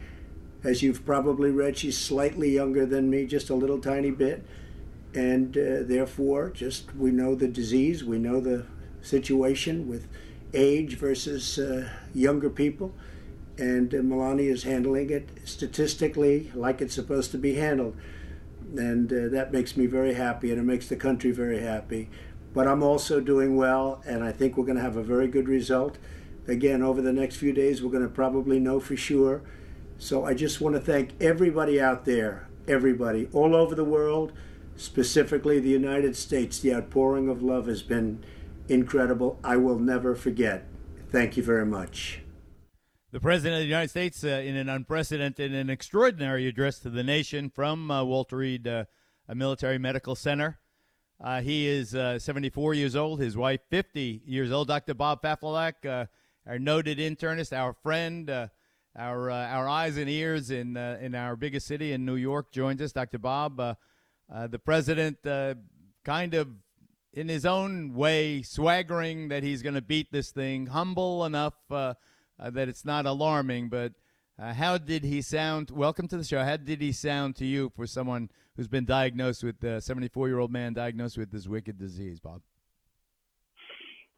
As 0.64 0.82
you've 0.82 1.04
probably 1.04 1.50
read, 1.50 1.76
she's 1.76 1.98
slightly 1.98 2.48
younger 2.48 2.86
than 2.86 3.10
me, 3.10 3.26
just 3.26 3.50
a 3.50 3.54
little 3.54 3.80
tiny 3.80 4.12
bit. 4.12 4.46
And 5.14 5.58
uh, 5.58 5.82
therefore, 5.82 6.48
just 6.48 6.94
we 6.96 7.10
know 7.10 7.34
the 7.34 7.48
disease, 7.48 8.02
we 8.02 8.16
know 8.16 8.40
the 8.40 8.64
situation 9.02 9.86
with 9.86 10.08
age 10.54 10.96
versus 10.96 11.58
uh, 11.58 11.88
younger 12.14 12.50
people. 12.50 12.94
And 13.58 13.92
uh, 13.94 13.98
Melania 14.02 14.52
is 14.52 14.62
handling 14.62 15.10
it 15.10 15.28
statistically 15.44 16.50
like 16.54 16.80
it's 16.80 16.94
supposed 16.94 17.30
to 17.32 17.38
be 17.38 17.54
handled. 17.54 17.96
and 18.76 19.12
uh, 19.12 19.28
that 19.28 19.52
makes 19.52 19.76
me 19.76 19.86
very 19.86 20.14
happy, 20.14 20.50
and 20.50 20.60
it 20.60 20.64
makes 20.64 20.88
the 20.88 20.96
country 20.96 21.30
very 21.30 21.60
happy. 21.60 22.08
But 22.54 22.66
I'm 22.66 22.82
also 22.82 23.20
doing 23.20 23.56
well, 23.56 24.02
and 24.06 24.22
I 24.24 24.32
think 24.32 24.56
we're 24.56 24.64
going 24.64 24.76
to 24.76 24.82
have 24.82 24.96
a 24.96 25.02
very 25.02 25.28
good 25.28 25.48
result. 25.48 25.98
Again, 26.46 26.82
over 26.82 27.02
the 27.02 27.12
next 27.12 27.36
few 27.36 27.52
days, 27.52 27.82
we're 27.82 27.90
going 27.90 28.02
to 28.02 28.08
probably 28.08 28.58
know 28.58 28.80
for 28.80 28.96
sure. 28.96 29.42
So 29.98 30.24
I 30.24 30.34
just 30.34 30.60
want 30.60 30.74
to 30.76 30.80
thank 30.80 31.10
everybody 31.20 31.80
out 31.80 32.04
there, 32.04 32.48
everybody, 32.66 33.28
all 33.32 33.54
over 33.54 33.74
the 33.74 33.84
world, 33.84 34.32
specifically 34.76 35.58
the 35.60 35.68
United 35.68 36.16
States. 36.16 36.58
The 36.58 36.74
outpouring 36.74 37.28
of 37.28 37.42
love 37.42 37.66
has 37.66 37.82
been 37.82 38.24
incredible. 38.68 39.38
I 39.42 39.56
will 39.56 39.78
never 39.78 40.14
forget. 40.14 40.66
Thank 41.10 41.36
you 41.36 41.42
very 41.42 41.66
much. 41.66 42.20
The 43.10 43.20
President 43.20 43.54
of 43.54 43.60
the 43.60 43.68
United 43.68 43.88
States, 43.88 44.22
uh, 44.22 44.28
in 44.28 44.54
an 44.54 44.68
unprecedented 44.68 45.54
and 45.54 45.70
extraordinary 45.70 46.46
address 46.46 46.78
to 46.80 46.90
the 46.90 47.02
nation 47.02 47.48
from 47.48 47.90
uh, 47.90 48.04
Walter 48.04 48.36
Reed 48.36 48.68
uh, 48.68 48.84
Military 49.34 49.78
Medical 49.78 50.14
Center. 50.14 50.58
Uh, 51.18 51.40
he 51.40 51.66
is 51.66 51.94
uh, 51.94 52.18
74 52.18 52.74
years 52.74 52.94
old, 52.94 53.20
his 53.20 53.34
wife 53.34 53.60
50 53.70 54.22
years 54.26 54.52
old. 54.52 54.68
Dr. 54.68 54.92
Bob 54.92 55.22
Pafalak, 55.22 55.86
uh, 55.86 56.04
our 56.46 56.58
noted 56.58 56.98
internist, 56.98 57.56
our 57.56 57.72
friend, 57.72 58.30
our 58.94 59.30
our 59.30 59.68
eyes 59.68 59.96
and 59.96 60.10
ears 60.10 60.50
in 60.50 60.76
in 60.76 61.14
our 61.14 61.34
biggest 61.34 61.66
city 61.66 61.92
in 61.92 62.04
New 62.04 62.16
York, 62.16 62.52
joins 62.52 62.82
us. 62.82 62.92
Dr. 62.92 63.18
Bob, 63.18 63.56
the 64.28 64.58
president, 64.58 65.18
kind 66.04 66.34
of 66.34 66.48
in 67.12 67.28
his 67.28 67.46
own 67.46 67.94
way, 67.94 68.42
swaggering 68.42 69.28
that 69.28 69.42
he's 69.42 69.62
going 69.62 69.74
to 69.74 69.82
beat 69.82 70.12
this 70.12 70.30
thing, 70.30 70.66
humble 70.66 71.24
enough 71.24 71.54
uh, 71.70 71.94
that 72.38 72.68
it's 72.68 72.84
not 72.84 73.06
alarming. 73.06 73.68
But 73.68 73.92
uh, 74.38 74.52
how 74.54 74.78
did 74.78 75.04
he 75.04 75.22
sound? 75.22 75.70
Welcome 75.70 76.08
to 76.08 76.16
the 76.16 76.24
show. 76.24 76.44
How 76.44 76.56
did 76.56 76.80
he 76.80 76.92
sound 76.92 77.36
to 77.36 77.46
you 77.46 77.72
for 77.74 77.86
someone 77.86 78.30
who's 78.56 78.68
been 78.68 78.84
diagnosed 78.84 79.42
with 79.42 79.62
a 79.64 79.80
74 79.80 80.28
year 80.28 80.38
old 80.38 80.52
man 80.52 80.74
diagnosed 80.74 81.18
with 81.18 81.30
this 81.30 81.46
wicked 81.46 81.78
disease, 81.78 82.20
Bob? 82.20 82.42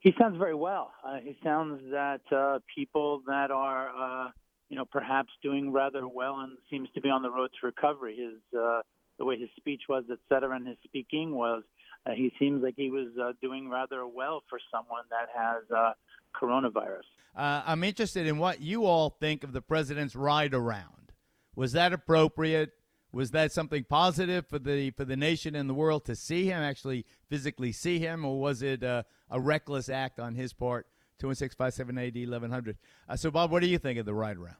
He 0.00 0.12
sounds 0.18 0.38
very 0.38 0.54
well. 0.54 0.92
Uh, 1.06 1.16
he 1.22 1.36
sounds 1.44 1.80
that 1.90 2.22
uh, 2.34 2.58
people 2.74 3.22
that 3.26 3.50
are, 3.50 3.88
uh, 3.88 4.30
you 4.70 4.76
know, 4.76 4.86
perhaps 4.86 5.28
doing 5.42 5.72
rather 5.72 6.08
well 6.08 6.40
and 6.40 6.56
seems 6.70 6.88
to 6.94 7.02
be 7.02 7.10
on 7.10 7.22
the 7.22 7.30
road 7.30 7.50
to 7.60 7.66
recovery. 7.66 8.16
His 8.16 8.58
uh, 8.58 8.80
the 9.18 9.26
way 9.26 9.38
his 9.38 9.50
speech 9.56 9.82
was, 9.88 10.04
et 10.10 10.18
cetera, 10.30 10.56
and 10.56 10.66
his 10.66 10.78
speaking 10.82 11.34
was, 11.34 11.62
uh, 12.06 12.12
he 12.12 12.32
seems 12.38 12.62
like 12.62 12.74
he 12.76 12.90
was 12.90 13.08
uh, 13.20 13.32
doing 13.42 13.68
rather 13.68 14.06
well 14.06 14.42
for 14.48 14.58
someone 14.72 15.04
that 15.10 15.28
has 15.34 15.62
uh, 15.70 15.92
coronavirus. 16.34 17.02
Uh, 17.36 17.62
I'm 17.64 17.84
interested 17.84 18.26
in 18.26 18.38
what 18.38 18.60
you 18.60 18.84
all 18.84 19.10
think 19.20 19.44
of 19.44 19.52
the 19.52 19.62
president's 19.62 20.16
ride 20.16 20.54
around. 20.54 21.12
Was 21.54 21.72
that 21.72 21.92
appropriate? 21.92 22.72
Was 23.12 23.32
that 23.32 23.52
something 23.52 23.84
positive 23.84 24.46
for 24.46 24.58
the 24.58 24.90
for 24.92 25.04
the 25.04 25.16
nation 25.16 25.54
and 25.56 25.68
the 25.68 25.74
world 25.74 26.04
to 26.06 26.14
see 26.14 26.46
him 26.46 26.62
actually 26.62 27.04
physically 27.28 27.72
see 27.72 27.98
him, 27.98 28.24
or 28.24 28.40
was 28.40 28.62
it 28.62 28.84
uh, 28.84 29.02
a 29.30 29.40
reckless 29.40 29.88
act 29.88 30.20
on 30.20 30.34
his 30.34 30.52
part? 30.52 30.86
Two 31.18 31.26
one 31.26 31.36
six 31.36 31.54
five 31.54 31.74
seven 31.74 31.98
eight 31.98 32.16
eleven 32.16 32.50
hundred. 32.50 32.78
Uh, 33.08 33.16
so, 33.16 33.30
Bob, 33.30 33.50
what 33.50 33.62
do 33.62 33.68
you 33.68 33.78
think 33.78 33.98
of 33.98 34.06
the 34.06 34.14
ride 34.14 34.36
around? 34.36 34.56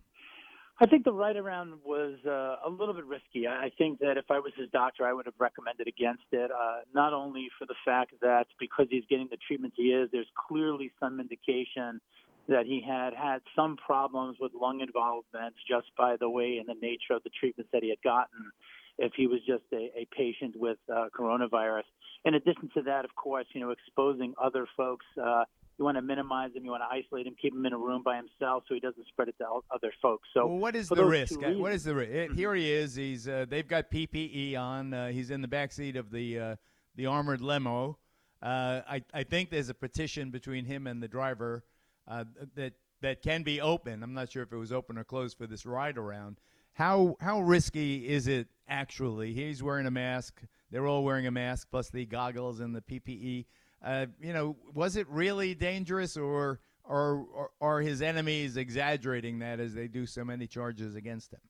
I 0.83 0.87
think 0.87 1.05
the 1.05 1.13
right 1.13 1.37
around 1.37 1.75
was 1.85 2.15
uh, 2.27 2.57
a 2.67 2.71
little 2.71 2.95
bit 2.95 3.05
risky. 3.05 3.47
I 3.47 3.71
think 3.77 3.99
that 3.99 4.17
if 4.17 4.31
I 4.31 4.39
was 4.39 4.53
his 4.57 4.71
doctor, 4.71 5.07
I 5.07 5.13
would 5.13 5.27
have 5.27 5.35
recommended 5.39 5.87
against 5.87 6.25
it. 6.33 6.51
Uh, 6.51 6.79
not 6.95 7.13
only 7.13 7.49
for 7.59 7.67
the 7.67 7.75
fact 7.85 8.15
that 8.23 8.47
because 8.59 8.87
he's 8.89 9.05
getting 9.11 9.29
the 9.31 9.37
treatment 9.47 9.75
he 9.77 9.93
is, 9.93 10.09
there's 10.11 10.31
clearly 10.49 10.91
some 10.99 11.21
indication 11.21 12.01
that 12.49 12.65
he 12.65 12.83
had 12.85 13.13
had 13.13 13.43
some 13.55 13.77
problems 13.77 14.39
with 14.41 14.53
lung 14.59 14.81
involvement 14.81 15.55
just 15.69 15.89
by 15.99 16.17
the 16.19 16.31
way 16.31 16.57
and 16.57 16.67
the 16.67 16.81
nature 16.81 17.13
of 17.13 17.23
the 17.25 17.31
treatments 17.39 17.71
that 17.75 17.83
he 17.83 17.91
had 17.91 18.01
gotten. 18.03 18.51
If 18.99 19.13
he 19.15 19.27
was 19.27 19.41
just 19.47 19.65
a, 19.73 19.91
a 19.95 20.07
patient 20.17 20.55
with 20.57 20.79
uh, 20.91 21.09
coronavirus. 21.17 21.85
In 22.25 22.35
addition 22.35 22.71
to 22.75 22.83
that, 22.83 23.05
of 23.05 23.15
course, 23.15 23.47
you 23.53 23.61
know, 23.61 23.71
exposing 23.71 24.35
other 24.43 24.67
folks. 24.77 25.07
Uh, 25.23 25.45
you 25.81 25.85
want 25.85 25.97
to 25.97 26.03
minimize 26.03 26.51
him. 26.55 26.63
You 26.63 26.71
want 26.71 26.83
to 26.83 26.95
isolate 26.95 27.27
him, 27.27 27.35
keep 27.41 27.55
him 27.55 27.65
in 27.65 27.73
a 27.73 27.79
room 27.79 28.03
by 28.05 28.17
himself 28.17 28.65
so 28.69 28.75
he 28.75 28.81
doesn't 28.81 29.07
spread 29.09 29.29
it 29.29 29.35
to 29.39 29.47
other 29.75 29.91
folks. 30.03 30.29
So, 30.35 30.47
well, 30.47 30.59
what 30.59 30.77
is 30.77 30.91
the 30.91 31.05
risk? 31.05 31.43
Uh, 31.43 31.53
what 31.53 31.73
is 31.73 31.85
the 31.85 31.95
risk? 31.95 32.13
Mm-hmm. 32.13 32.35
Here 32.35 32.55
he 32.55 32.71
is. 32.71 32.95
He's 32.95 33.27
uh, 33.27 33.47
they've 33.49 33.67
got 33.67 33.91
PPE 33.91 34.59
on. 34.59 34.93
Uh, 34.93 35.09
he's 35.09 35.31
in 35.31 35.41
the 35.41 35.49
back 35.49 35.73
seat 35.73 35.97
of 35.97 36.11
the 36.11 36.39
uh, 36.39 36.57
the 36.97 37.07
armored 37.07 37.41
limo. 37.41 37.99
Uh, 38.43 38.83
I 38.89 39.03
I 39.15 39.23
think 39.23 39.51
there's 39.51 39.71
a 39.71 39.75
petition 39.75 40.31
between 40.31 40.67
him 40.67 40.87
and 40.87 41.03
the 41.03 41.09
driver 41.09 41.65
uh, 42.07 42.25
that 42.57 42.75
that 43.01 43.23
can 43.23 43.43
be 43.43 43.63
open. 43.63 44.03
I'm 44.03 44.13
not 44.13 44.31
sure 44.31 44.43
if 44.43 44.53
it 44.53 44.59
was 44.59 44.73
open 44.73 44.99
or 44.99 45.05
closed 45.05 45.39
for 45.39 45.47
this 45.47 45.65
ride 45.65 45.97
around. 45.97 46.41
How 46.75 47.17
how 47.21 47.41
risky 47.41 48.07
is 48.07 48.29
it 48.29 48.49
actually? 48.69 49.33
He's 49.33 49.63
wearing 49.63 49.87
a 49.87 49.91
mask. 49.91 50.43
They're 50.71 50.87
all 50.87 51.05
wearing 51.05 51.27
a 51.27 51.31
mask 51.31 51.69
plus 51.71 51.89
the 51.89 52.05
goggles 52.05 52.61
and 52.61 52.77
the 52.77 52.83
PPE. 52.83 53.47
Uh, 53.85 54.07
you 54.21 54.33
know, 54.33 54.57
was 54.75 54.97
it 54.97 55.09
really 55.09 55.55
dangerous, 55.55 56.17
or, 56.17 56.61
or, 56.85 57.27
or 57.33 57.51
are 57.61 57.81
his 57.81 58.03
enemies 58.03 58.57
exaggerating 58.57 59.39
that 59.39 59.61
as 59.61 59.75
they 59.75 59.89
do 59.89 60.07
so 60.07 60.25
many 60.25 60.47
charges 60.47 60.95
against 60.95 61.33
him? 61.33 61.41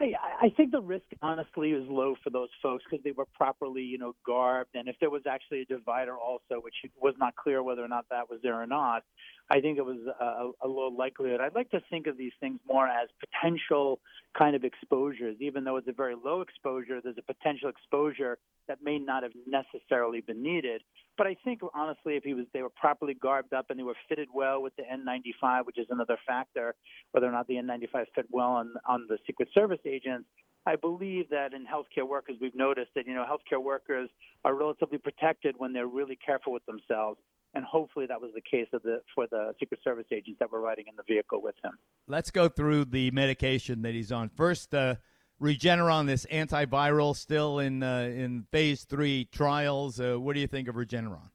I, 0.00 0.14
I 0.42 0.48
think 0.48 0.72
the 0.72 0.80
risk, 0.80 1.04
honestly, 1.20 1.72
is 1.72 1.84
low 1.86 2.14
for 2.24 2.30
those 2.30 2.48
folks 2.62 2.82
because 2.88 3.04
they 3.04 3.12
were 3.12 3.26
properly, 3.34 3.82
you 3.82 3.98
know, 3.98 4.14
garbed. 4.26 4.70
And 4.74 4.88
if 4.88 4.96
there 4.98 5.10
was 5.10 5.22
actually 5.28 5.62
a 5.62 5.64
divider, 5.66 6.16
also, 6.16 6.62
which 6.62 6.74
was 6.98 7.14
not 7.18 7.36
clear 7.36 7.62
whether 7.62 7.84
or 7.84 7.88
not 7.88 8.06
that 8.10 8.30
was 8.30 8.40
there 8.42 8.60
or 8.60 8.66
not, 8.66 9.02
I 9.50 9.60
think 9.60 9.76
it 9.76 9.84
was 9.84 9.98
a, 10.18 10.66
a 10.66 10.68
low 10.68 10.88
likelihood. 10.88 11.40
I'd 11.40 11.54
like 11.54 11.70
to 11.72 11.80
think 11.90 12.06
of 12.06 12.16
these 12.16 12.32
things 12.40 12.58
more 12.66 12.88
as 12.88 13.08
potential 13.20 14.00
kind 14.38 14.56
of 14.56 14.64
exposures. 14.64 15.36
Even 15.40 15.64
though 15.64 15.76
it's 15.76 15.88
a 15.88 15.92
very 15.92 16.14
low 16.14 16.40
exposure, 16.40 17.00
there's 17.02 17.18
a 17.18 17.34
potential 17.34 17.68
exposure 17.68 18.38
that 18.68 18.78
may 18.82 18.98
not 18.98 19.24
have 19.24 19.32
necessarily 19.46 20.20
been 20.20 20.42
needed. 20.42 20.82
But 21.18 21.26
I 21.26 21.36
think 21.44 21.60
honestly, 21.74 22.14
if 22.14 22.22
he 22.22 22.32
was, 22.32 22.46
they 22.54 22.62
were 22.62 22.70
properly 22.70 23.14
garbed 23.14 23.52
up 23.52 23.66
and 23.68 23.78
they 23.78 23.82
were 23.82 23.96
fitted 24.08 24.28
well 24.32 24.62
with 24.62 24.74
the 24.76 24.84
N95, 24.84 25.66
which 25.66 25.78
is 25.78 25.86
another 25.90 26.16
factor, 26.26 26.74
whether 27.10 27.26
or 27.26 27.32
not 27.32 27.48
the 27.48 27.54
N95 27.54 28.06
fit 28.14 28.26
well 28.30 28.52
on 28.52 28.72
on 28.88 29.06
the 29.08 29.18
Secret 29.26 29.48
Service 29.52 29.80
agents. 29.84 30.29
I 30.66 30.76
believe 30.76 31.30
that 31.30 31.52
in 31.54 31.64
healthcare 31.66 32.06
workers, 32.08 32.36
we've 32.40 32.54
noticed 32.54 32.90
that 32.94 33.06
you 33.06 33.14
know 33.14 33.24
healthcare 33.24 33.62
workers 33.62 34.10
are 34.44 34.54
relatively 34.54 34.98
protected 34.98 35.54
when 35.58 35.72
they're 35.72 35.86
really 35.86 36.16
careful 36.16 36.52
with 36.52 36.64
themselves 36.66 37.18
and 37.54 37.64
hopefully 37.64 38.06
that 38.06 38.20
was 38.20 38.30
the 38.34 38.40
case 38.40 38.68
the 38.72 39.00
for 39.14 39.26
the 39.30 39.52
Secret 39.58 39.80
Service 39.82 40.06
agents 40.12 40.38
that 40.38 40.50
were 40.50 40.60
riding 40.60 40.84
in 40.88 40.96
the 40.96 41.02
vehicle 41.02 41.42
with 41.42 41.54
him. 41.64 41.72
Let's 42.06 42.30
go 42.30 42.48
through 42.48 42.86
the 42.86 43.10
medication 43.10 43.82
that 43.82 43.94
he's 43.94 44.12
on. 44.12 44.28
First, 44.28 44.74
uh, 44.74 44.96
Regeneron, 45.40 46.06
this 46.06 46.26
antiviral, 46.30 47.16
still 47.16 47.58
in 47.58 47.82
uh, 47.82 48.10
in 48.14 48.46
phase 48.50 48.84
three 48.84 49.24
trials. 49.24 50.00
Uh, 50.00 50.16
what 50.16 50.34
do 50.34 50.40
you 50.40 50.46
think 50.46 50.68
of 50.68 50.74
Regeneron? 50.76 51.30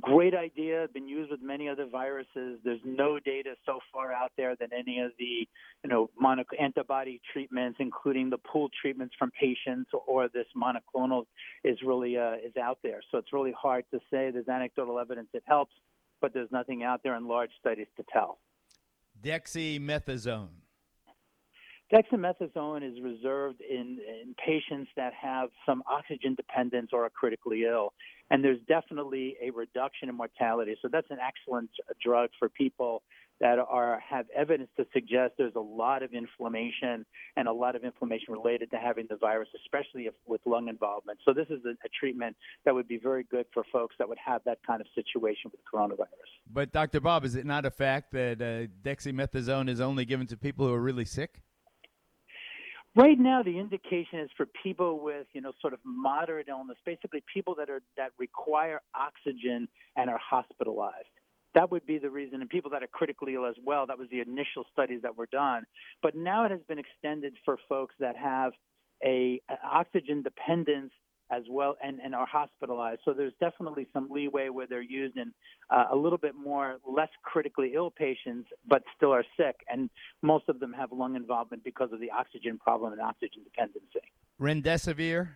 Great 0.00 0.34
idea, 0.34 0.86
been 0.92 1.08
used 1.08 1.30
with 1.30 1.40
many 1.42 1.68
other 1.68 1.86
viruses. 1.86 2.58
There's 2.64 2.80
no 2.84 3.18
data 3.18 3.54
so 3.66 3.78
far 3.92 4.12
out 4.12 4.32
there 4.36 4.56
that 4.56 4.70
any 4.72 5.00
of 5.00 5.12
the, 5.18 5.46
you 5.84 5.90
know, 5.90 6.10
mono- 6.18 6.44
antibody 6.58 7.20
treatments, 7.32 7.78
including 7.80 8.30
the 8.30 8.38
pooled 8.38 8.72
treatments 8.80 9.14
from 9.18 9.30
patients 9.38 9.90
or 10.06 10.28
this 10.28 10.46
monoclonal, 10.56 11.24
is 11.64 11.78
really 11.84 12.16
uh, 12.16 12.34
is 12.34 12.56
out 12.56 12.78
there. 12.82 13.00
So 13.10 13.18
it's 13.18 13.32
really 13.32 13.54
hard 13.60 13.84
to 13.92 13.98
say. 14.10 14.30
There's 14.30 14.48
anecdotal 14.48 14.98
evidence 14.98 15.28
it 15.34 15.42
helps, 15.46 15.72
but 16.20 16.32
there's 16.34 16.50
nothing 16.50 16.82
out 16.82 17.02
there 17.02 17.16
in 17.16 17.28
large 17.28 17.50
studies 17.58 17.88
to 17.96 18.04
tell. 18.12 18.38
Dexamethasone. 19.22 20.48
Dexamethasone 21.92 22.88
is 22.88 23.02
reserved 23.02 23.60
in, 23.60 23.98
in 23.98 24.34
patients 24.44 24.90
that 24.96 25.12
have 25.12 25.48
some 25.66 25.82
oxygen 25.90 26.36
dependence 26.36 26.90
or 26.92 27.04
are 27.04 27.10
critically 27.10 27.64
ill. 27.64 27.92
And 28.30 28.44
there's 28.44 28.60
definitely 28.68 29.36
a 29.42 29.50
reduction 29.50 30.08
in 30.08 30.16
mortality. 30.16 30.76
So 30.82 30.88
that's 30.90 31.10
an 31.10 31.18
excellent 31.20 31.70
drug 32.00 32.30
for 32.38 32.48
people 32.48 33.02
that 33.40 33.58
are 33.58 34.00
have 34.08 34.26
evidence 34.36 34.68
to 34.76 34.86
suggest 34.92 35.32
there's 35.38 35.54
a 35.56 35.60
lot 35.60 36.02
of 36.02 36.12
inflammation 36.12 37.06
and 37.36 37.48
a 37.48 37.52
lot 37.52 37.74
of 37.74 37.84
inflammation 37.84 38.32
related 38.32 38.70
to 38.70 38.76
having 38.76 39.06
the 39.08 39.16
virus, 39.16 39.48
especially 39.64 40.06
if, 40.06 40.14
with 40.26 40.42
lung 40.44 40.68
involvement. 40.68 41.18
So 41.24 41.32
this 41.32 41.46
is 41.48 41.64
a, 41.64 41.70
a, 41.70 41.88
treatment 41.98 42.36
that 42.64 42.74
would 42.74 42.86
be 42.86 42.98
very 42.98 43.24
good 43.24 43.46
for 43.52 43.64
folks 43.72 43.96
that 43.98 44.08
would 44.08 44.18
have 44.24 44.42
that 44.44 44.58
kind 44.66 44.80
of 44.80 44.86
situation 44.94 45.50
with 45.50 45.60
coronavirus. 45.72 46.28
But 46.52 46.70
Dr. 46.70 47.00
Bob, 47.00 47.24
is 47.24 47.34
it 47.34 47.46
not 47.46 47.64
a 47.64 47.70
fact 47.70 48.12
that 48.12 48.42
uh, 48.42 48.70
dexamethasone 48.86 49.68
is 49.70 49.80
only 49.80 50.04
given 50.04 50.26
to 50.28 50.36
people 50.36 50.66
who 50.66 50.74
are 50.74 50.80
really 50.80 51.06
sick? 51.06 51.40
Right 52.96 53.18
now, 53.18 53.42
the 53.42 53.56
indication 53.56 54.18
is 54.18 54.30
for 54.36 54.46
people 54.64 55.00
with, 55.00 55.26
you 55.32 55.40
know, 55.40 55.52
sort 55.60 55.74
of 55.74 55.78
moderate 55.84 56.48
illness, 56.48 56.76
basically 56.84 57.22
people 57.32 57.54
that 57.56 57.70
are 57.70 57.82
that 57.96 58.10
require 58.18 58.80
oxygen 58.94 59.68
and 59.96 60.10
are 60.10 60.18
hospitalized. 60.18 61.06
That 61.54 61.70
would 61.70 61.86
be 61.86 61.98
the 61.98 62.10
reason, 62.10 62.40
and 62.40 62.50
people 62.50 62.70
that 62.72 62.82
are 62.82 62.88
critically 62.88 63.34
ill 63.34 63.46
as 63.46 63.54
well. 63.64 63.86
That 63.86 63.98
was 63.98 64.08
the 64.10 64.20
initial 64.20 64.64
studies 64.72 65.02
that 65.02 65.16
were 65.16 65.28
done, 65.30 65.64
but 66.02 66.16
now 66.16 66.44
it 66.44 66.50
has 66.50 66.60
been 66.68 66.78
extended 66.78 67.34
for 67.44 67.58
folks 67.68 67.94
that 68.00 68.16
have 68.16 68.52
a, 69.04 69.40
a 69.48 69.54
oxygen 69.64 70.22
dependence 70.22 70.92
as 71.30 71.42
well 71.50 71.76
and, 71.82 72.00
and 72.00 72.14
are 72.14 72.26
hospitalized. 72.26 73.00
So 73.04 73.12
there's 73.12 73.32
definitely 73.40 73.86
some 73.92 74.08
leeway 74.10 74.48
where 74.48 74.66
they're 74.66 74.82
used 74.82 75.16
in 75.16 75.32
uh, 75.70 75.86
a 75.92 75.96
little 75.96 76.18
bit 76.18 76.34
more 76.34 76.78
less 76.86 77.08
critically 77.22 77.72
ill 77.74 77.90
patients, 77.90 78.48
but 78.68 78.82
still 78.96 79.12
are 79.12 79.24
sick. 79.36 79.56
And 79.72 79.90
most 80.22 80.48
of 80.48 80.60
them 80.60 80.72
have 80.72 80.92
lung 80.92 81.16
involvement 81.16 81.64
because 81.64 81.92
of 81.92 82.00
the 82.00 82.10
oxygen 82.10 82.58
problem 82.58 82.92
and 82.92 83.00
oxygen 83.00 83.42
dependency. 83.44 84.00
Remdesivir. 84.40 85.30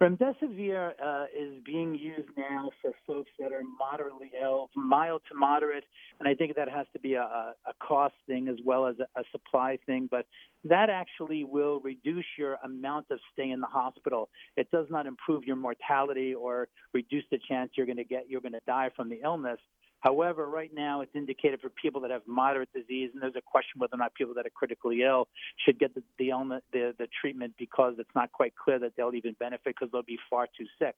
Remdesivir 0.00 0.92
uh, 1.02 1.24
is 1.36 1.62
being 1.64 1.94
used 1.94 2.28
now 2.36 2.70
for 2.82 2.92
folks 3.06 3.30
that 3.38 3.52
are 3.52 3.62
moderately 3.78 4.32
ill, 4.42 4.68
mild 4.74 5.22
to 5.30 5.38
moderate, 5.38 5.84
and 6.18 6.28
I 6.28 6.34
think 6.34 6.56
that 6.56 6.68
has 6.68 6.86
to 6.94 6.98
be 6.98 7.14
a, 7.14 7.22
a 7.22 7.72
cost 7.80 8.14
thing 8.26 8.48
as 8.48 8.56
well 8.64 8.86
as 8.86 8.96
a, 8.98 9.20
a 9.20 9.22
supply 9.30 9.78
thing. 9.86 10.08
But 10.10 10.26
that 10.64 10.90
actually 10.90 11.44
will 11.44 11.80
reduce 11.80 12.24
your 12.36 12.58
amount 12.64 13.06
of 13.10 13.20
stay 13.32 13.50
in 13.50 13.60
the 13.60 13.68
hospital. 13.68 14.28
It 14.56 14.68
does 14.72 14.86
not 14.90 15.06
improve 15.06 15.44
your 15.44 15.56
mortality 15.56 16.34
or 16.34 16.68
reduce 16.92 17.24
the 17.30 17.38
chance 17.48 17.70
you're 17.76 17.86
going 17.86 17.96
to 17.98 18.04
get 18.04 18.24
you're 18.28 18.40
going 18.40 18.52
to 18.52 18.60
die 18.66 18.90
from 18.96 19.08
the 19.08 19.20
illness. 19.22 19.58
However, 20.04 20.46
right 20.50 20.70
now 20.74 21.00
it's 21.00 21.14
indicated 21.14 21.62
for 21.62 21.70
people 21.70 22.02
that 22.02 22.10
have 22.10 22.20
moderate 22.26 22.68
disease, 22.74 23.08
and 23.14 23.22
there's 23.22 23.36
a 23.36 23.42
question 23.42 23.78
whether 23.80 23.94
or 23.94 23.98
not 23.98 24.12
people 24.12 24.34
that 24.34 24.44
are 24.44 24.52
critically 24.54 25.00
ill 25.02 25.28
should 25.64 25.78
get 25.78 25.94
the 25.94 26.02
the, 26.18 26.28
illness, 26.28 26.62
the, 26.74 26.94
the 26.98 27.08
treatment 27.22 27.54
because 27.58 27.94
it's 27.98 28.14
not 28.14 28.30
quite 28.30 28.52
clear 28.54 28.78
that 28.78 28.92
they'll 28.98 29.14
even 29.14 29.34
benefit 29.40 29.64
because 29.64 29.88
they'll 29.92 30.02
be 30.02 30.18
far 30.28 30.46
too 30.58 30.66
sick. 30.78 30.94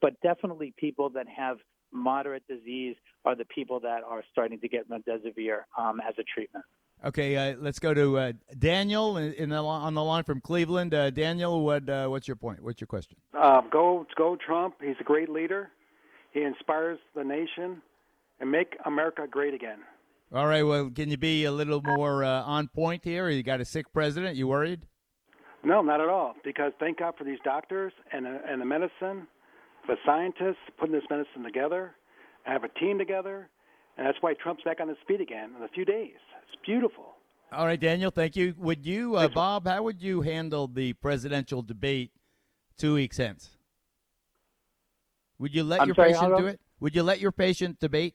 But 0.00 0.18
definitely, 0.22 0.72
people 0.78 1.10
that 1.10 1.26
have 1.28 1.58
moderate 1.92 2.44
disease 2.48 2.96
are 3.26 3.36
the 3.36 3.44
people 3.44 3.78
that 3.80 4.00
are 4.02 4.24
starting 4.32 4.58
to 4.60 4.68
get 4.68 4.88
remdesivir 4.88 5.58
um, 5.78 6.00
as 6.00 6.14
a 6.18 6.22
treatment. 6.22 6.64
Okay, 7.04 7.36
uh, 7.36 7.56
let's 7.58 7.78
go 7.78 7.92
to 7.92 8.18
uh, 8.18 8.32
Daniel 8.58 9.18
in, 9.18 9.34
in 9.34 9.50
the, 9.50 9.62
on 9.62 9.92
the 9.92 10.02
line 10.02 10.24
from 10.24 10.40
Cleveland. 10.40 10.94
Uh, 10.94 11.10
Daniel, 11.10 11.62
what 11.62 11.86
uh, 11.90 12.08
what's 12.08 12.26
your 12.26 12.36
point? 12.36 12.62
What's 12.62 12.80
your 12.80 12.88
question? 12.88 13.18
Uh, 13.38 13.60
go 13.70 14.06
go 14.16 14.34
Trump. 14.34 14.76
He's 14.82 14.96
a 14.98 15.04
great 15.04 15.28
leader. 15.28 15.68
He 16.32 16.40
inspires 16.40 16.98
the 17.14 17.22
nation 17.22 17.82
and 18.40 18.50
make 18.50 18.76
America 18.84 19.26
great 19.30 19.54
again. 19.54 19.78
All 20.34 20.46
right. 20.46 20.62
Well, 20.62 20.90
can 20.90 21.10
you 21.10 21.16
be 21.16 21.44
a 21.44 21.52
little 21.52 21.80
more 21.82 22.24
uh, 22.24 22.42
on 22.42 22.68
point 22.68 23.04
here? 23.04 23.28
You 23.28 23.42
got 23.42 23.60
a 23.60 23.64
sick 23.64 23.92
president. 23.92 24.36
You 24.36 24.48
worried? 24.48 24.86
No, 25.64 25.82
not 25.82 26.00
at 26.00 26.08
all. 26.08 26.34
Because 26.44 26.72
thank 26.78 26.98
God 26.98 27.14
for 27.16 27.24
these 27.24 27.38
doctors 27.44 27.92
and 28.12 28.26
uh, 28.26 28.38
and 28.48 28.60
the 28.60 28.64
medicine, 28.64 29.26
the 29.86 29.96
scientists 30.04 30.62
putting 30.78 30.94
this 30.94 31.04
medicine 31.08 31.42
together, 31.44 31.94
and 32.44 32.52
have 32.52 32.64
a 32.64 32.78
team 32.80 32.98
together, 32.98 33.48
and 33.96 34.06
that's 34.06 34.18
why 34.20 34.34
Trump's 34.34 34.64
back 34.64 34.80
on 34.80 34.88
his 34.88 34.98
feet 35.06 35.20
again 35.20 35.52
in 35.56 35.62
a 35.62 35.68
few 35.68 35.84
days. 35.84 36.14
It's 36.42 36.60
beautiful. 36.64 37.14
All 37.52 37.66
right, 37.66 37.78
Daniel. 37.78 38.10
Thank 38.10 38.34
you. 38.34 38.54
Would 38.58 38.84
you, 38.84 39.14
uh, 39.14 39.28
Bob? 39.28 39.68
How 39.68 39.82
would 39.84 40.02
you 40.02 40.22
handle 40.22 40.66
the 40.66 40.92
presidential 40.94 41.62
debate 41.62 42.10
two 42.76 42.94
weeks 42.94 43.18
hence? 43.18 43.50
Would 45.38 45.54
you 45.54 45.62
let 45.62 45.80
I'm 45.80 45.88
your 45.88 45.94
sorry, 45.94 46.12
patient 46.12 46.36
do 46.36 46.46
it? 46.46 46.60
Would 46.80 46.96
you 46.96 47.02
let 47.04 47.20
your 47.20 47.32
patient 47.32 47.78
debate? 47.78 48.14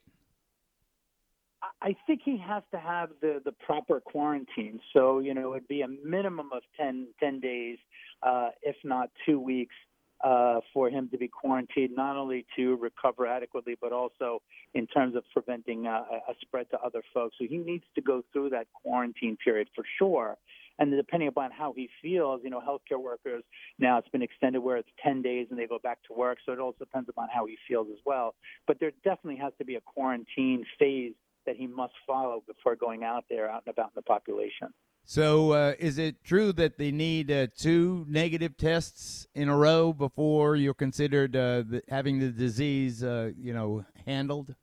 I 1.82 1.96
think 2.06 2.22
he 2.24 2.38
has 2.38 2.62
to 2.72 2.80
have 2.80 3.10
the, 3.22 3.42
the 3.44 3.54
proper 3.54 4.00
quarantine. 4.00 4.80
So, 4.94 5.20
you 5.20 5.34
know, 5.34 5.54
it'd 5.56 5.68
be 5.68 5.82
a 5.82 5.88
minimum 5.88 6.50
of 6.54 6.62
10, 6.80 7.08
10 7.20 7.40
days, 7.40 7.78
uh, 8.22 8.50
if 8.62 8.76
not 8.84 9.10
two 9.26 9.40
weeks, 9.40 9.74
uh, 10.24 10.60
for 10.72 10.90
him 10.90 11.10
to 11.10 11.18
be 11.18 11.28
quarantined, 11.28 11.96
not 11.96 12.16
only 12.16 12.46
to 12.56 12.76
recover 12.76 13.26
adequately, 13.26 13.76
but 13.82 13.92
also 13.92 14.42
in 14.76 14.86
terms 14.86 15.16
of 15.16 15.24
preventing 15.34 15.88
uh, 15.88 16.04
a 16.30 16.34
spread 16.42 16.70
to 16.70 16.80
other 16.82 17.02
folks. 17.12 17.36
So 17.40 17.48
he 17.50 17.58
needs 17.58 17.86
to 17.96 18.02
go 18.02 18.24
through 18.32 18.52
that 18.52 18.68
quarantine 18.84 19.36
period 19.44 19.68
for 19.74 19.84
sure. 19.98 20.38
And 20.78 20.92
depending 20.92 21.28
upon 21.28 21.52
how 21.52 21.74
he 21.76 21.90
feels, 22.02 22.42
you 22.44 22.50
know, 22.50 22.62
healthcare 22.62 23.02
workers 23.02 23.44
now 23.80 23.98
it's 23.98 24.10
been 24.10 24.22
extended 24.22 24.60
where 24.60 24.78
it's 24.78 24.90
10 25.04 25.22
days 25.22 25.48
and 25.50 25.60
they 25.60 25.68
go 25.68 25.80
back 25.80 26.00
to 26.08 26.14
work. 26.14 26.38
So 26.46 26.54
it 26.54 26.60
also 26.60 26.78
depends 26.80 27.10
upon 27.10 27.28
how 27.34 27.46
he 27.46 27.58
feels 27.68 27.88
as 27.92 28.00
well. 28.06 28.36
But 28.68 28.80
there 28.80 28.92
definitely 29.04 29.38
has 29.38 29.54
to 29.58 29.66
be 29.66 29.76
a 29.76 29.82
quarantine 29.82 30.64
phase 30.80 31.14
that 31.46 31.56
he 31.56 31.68
must 31.68 31.94
follow 32.06 32.44
before 32.48 32.76
going 32.76 33.04
out 33.04 33.26
there, 33.30 33.50
out 33.50 33.64
and 33.66 33.74
about 33.74 33.88
in 33.88 33.94
the 33.96 34.02
population. 34.02 34.70
So, 35.04 35.52
uh, 35.52 35.74
is 35.80 35.98
it 35.98 36.24
true 36.24 36.54
that 36.54 36.78
they 36.78 36.92
need 36.92 37.32
uh, 37.32 37.48
two 37.58 38.06
negative 38.08 38.56
tests 38.56 39.28
in 39.34 39.50
a 39.50 39.58
row 39.58 39.94
before 39.94 40.56
you're 40.56 40.74
considered 40.74 41.36
uh, 41.36 41.64
the, 41.68 41.82
having 41.90 42.20
the 42.20 42.30
disease, 42.30 43.04
uh, 43.04 43.32
you 43.38 43.54
know, 43.54 43.84
handled? 44.06 44.56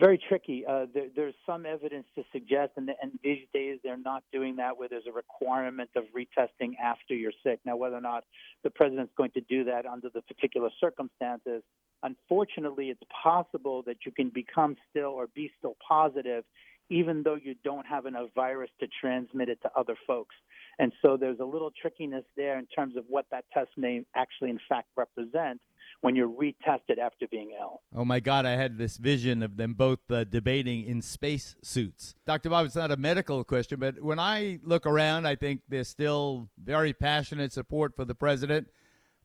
Very 0.00 0.18
tricky. 0.30 0.64
Uh, 0.66 0.86
there, 0.94 1.08
there's 1.14 1.34
some 1.44 1.66
evidence 1.66 2.06
to 2.14 2.24
suggest, 2.32 2.72
and, 2.78 2.88
and 3.02 3.12
these 3.22 3.46
days 3.52 3.78
they're 3.84 3.98
not 3.98 4.22
doing 4.32 4.56
that 4.56 4.78
where 4.78 4.88
there's 4.88 5.06
a 5.06 5.12
requirement 5.12 5.90
of 5.94 6.04
retesting 6.16 6.72
after 6.82 7.14
you're 7.14 7.34
sick. 7.44 7.60
Now, 7.66 7.76
whether 7.76 7.96
or 7.96 8.00
not 8.00 8.24
the 8.64 8.70
president's 8.70 9.12
going 9.14 9.32
to 9.32 9.42
do 9.42 9.62
that 9.64 9.84
under 9.84 10.08
the 10.08 10.22
particular 10.22 10.70
circumstances, 10.80 11.62
unfortunately, 12.02 12.88
it's 12.88 13.02
possible 13.22 13.82
that 13.86 13.98
you 14.06 14.12
can 14.12 14.30
become 14.30 14.74
still 14.88 15.10
or 15.10 15.26
be 15.34 15.50
still 15.58 15.76
positive 15.86 16.44
even 16.90 17.22
though 17.22 17.38
you 17.40 17.54
don't 17.62 17.86
have 17.86 18.04
enough 18.04 18.28
virus 18.34 18.68
to 18.80 18.88
transmit 19.00 19.48
it 19.48 19.62
to 19.62 19.70
other 19.76 19.94
folks. 20.06 20.34
And 20.78 20.92
so 21.00 21.16
there's 21.16 21.38
a 21.38 21.44
little 21.44 21.70
trickiness 21.80 22.24
there 22.36 22.58
in 22.58 22.66
terms 22.66 22.96
of 22.96 23.04
what 23.08 23.26
that 23.30 23.44
test 23.54 23.70
may 23.76 24.02
actually, 24.16 24.50
in 24.50 24.58
fact, 24.68 24.88
represent 24.96 25.60
when 26.00 26.16
you're 26.16 26.28
retested 26.28 26.98
after 26.98 27.26
being 27.30 27.52
ill. 27.60 27.82
Oh 27.94 28.04
my 28.04 28.20
God, 28.20 28.46
I 28.46 28.52
had 28.52 28.78
this 28.78 28.96
vision 28.96 29.42
of 29.42 29.56
them 29.56 29.74
both 29.74 29.98
uh, 30.10 30.24
debating 30.24 30.84
in 30.84 31.02
space 31.02 31.56
suits. 31.62 32.14
Dr. 32.26 32.48
Bob, 32.50 32.66
it's 32.66 32.74
not 32.74 32.90
a 32.90 32.96
medical 32.96 33.44
question, 33.44 33.78
but 33.78 34.00
when 34.02 34.18
I 34.18 34.60
look 34.62 34.86
around, 34.86 35.26
I 35.26 35.36
think 35.36 35.60
there's 35.68 35.88
still 35.88 36.48
very 36.62 36.92
passionate 36.92 37.52
support 37.52 37.94
for 37.96 38.04
the 38.04 38.14
president. 38.14 38.68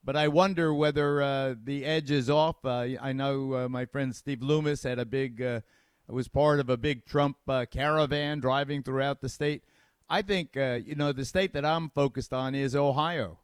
But 0.03 0.15
I 0.15 0.27
wonder 0.27 0.71
whether 0.71 1.21
uh, 1.21 1.55
the 1.63 1.83
edge 1.83 2.11
is 2.11 2.29
off. 2.29 2.57
Uh, 2.63 2.89
I 3.01 3.11
know 3.11 3.53
uh, 3.53 3.69
my 3.69 3.85
friend 3.85 4.15
Steve 4.15 4.43
Loomis 4.43 4.83
had 4.83 4.99
a 4.99 5.05
big, 5.05 5.41
uh, 5.41 5.61
was 6.07 6.27
part 6.27 6.59
of 6.59 6.69
a 6.69 6.77
big 6.77 7.05
Trump 7.05 7.37
uh, 7.47 7.65
caravan 7.71 8.39
driving 8.39 8.83
throughout 8.83 9.21
the 9.21 9.29
state. 9.29 9.63
I 10.07 10.21
think, 10.21 10.55
you 10.55 10.93
know, 10.95 11.11
the 11.11 11.25
state 11.25 11.53
that 11.53 11.65
I'm 11.65 11.89
focused 11.89 12.31
on 12.31 12.53
is 12.53 12.75
Ohio. 12.75 13.39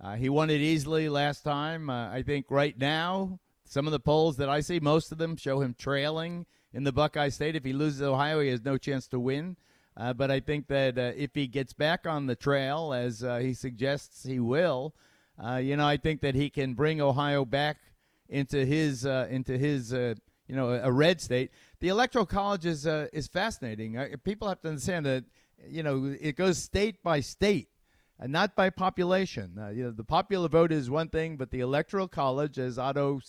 Uh, 0.00 0.16
he 0.16 0.28
won 0.28 0.50
it 0.50 0.60
easily 0.60 1.08
last 1.08 1.42
time. 1.42 1.88
Uh, 1.88 2.10
I 2.10 2.22
think 2.22 2.46
right 2.50 2.76
now, 2.76 3.38
some 3.64 3.86
of 3.86 3.92
the 3.92 4.00
polls 4.00 4.36
that 4.36 4.48
I 4.48 4.60
see, 4.60 4.80
most 4.80 5.12
of 5.12 5.18
them 5.18 5.36
show 5.36 5.60
him 5.60 5.74
trailing 5.78 6.46
in 6.72 6.84
the 6.84 6.92
Buckeye 6.92 7.28
State. 7.28 7.56
If 7.56 7.64
he 7.64 7.72
loses 7.72 8.02
Ohio, 8.02 8.40
he 8.40 8.48
has 8.48 8.64
no 8.64 8.76
chance 8.76 9.06
to 9.08 9.20
win. 9.20 9.56
Uh, 9.96 10.12
but 10.12 10.30
I 10.30 10.40
think 10.40 10.66
that 10.66 10.98
uh, 10.98 11.12
if 11.16 11.30
he 11.34 11.46
gets 11.46 11.72
back 11.72 12.06
on 12.06 12.26
the 12.26 12.34
trail, 12.34 12.92
as 12.92 13.22
uh, 13.22 13.38
he 13.38 13.54
suggests 13.54 14.24
he 14.24 14.40
will, 14.40 14.94
uh, 15.42 15.56
you 15.56 15.76
know, 15.76 15.86
I 15.86 15.96
think 15.96 16.20
that 16.22 16.34
he 16.34 16.50
can 16.50 16.74
bring 16.74 17.00
Ohio 17.00 17.44
back 17.44 17.78
into 18.28 18.64
his 18.64 19.04
into 19.04 19.56
his 19.58 19.92
you 19.92 20.16
know 20.48 20.70
a 20.70 20.90
red 20.90 21.20
state. 21.20 21.50
The 21.80 21.88
electoral 21.88 22.26
college 22.26 22.66
is 22.66 22.86
is 22.86 23.28
fascinating. 23.28 23.98
People 24.24 24.48
have 24.48 24.60
to 24.62 24.68
understand 24.68 25.06
that 25.06 25.24
you 25.68 25.82
know 25.82 26.14
it 26.20 26.36
goes 26.36 26.58
state 26.58 27.02
by 27.02 27.20
state 27.20 27.68
and 28.18 28.32
not 28.32 28.54
by 28.54 28.70
population. 28.70 29.58
Uh, 29.58 29.68
you 29.68 29.84
know, 29.84 29.90
the 29.90 30.04
popular 30.04 30.48
vote 30.48 30.72
is 30.72 30.88
one 30.88 31.08
thing, 31.08 31.36
but 31.36 31.50
the 31.50 31.60
electoral 31.60 32.08
college, 32.08 32.58
as 32.58 32.78
Otto 32.78 33.20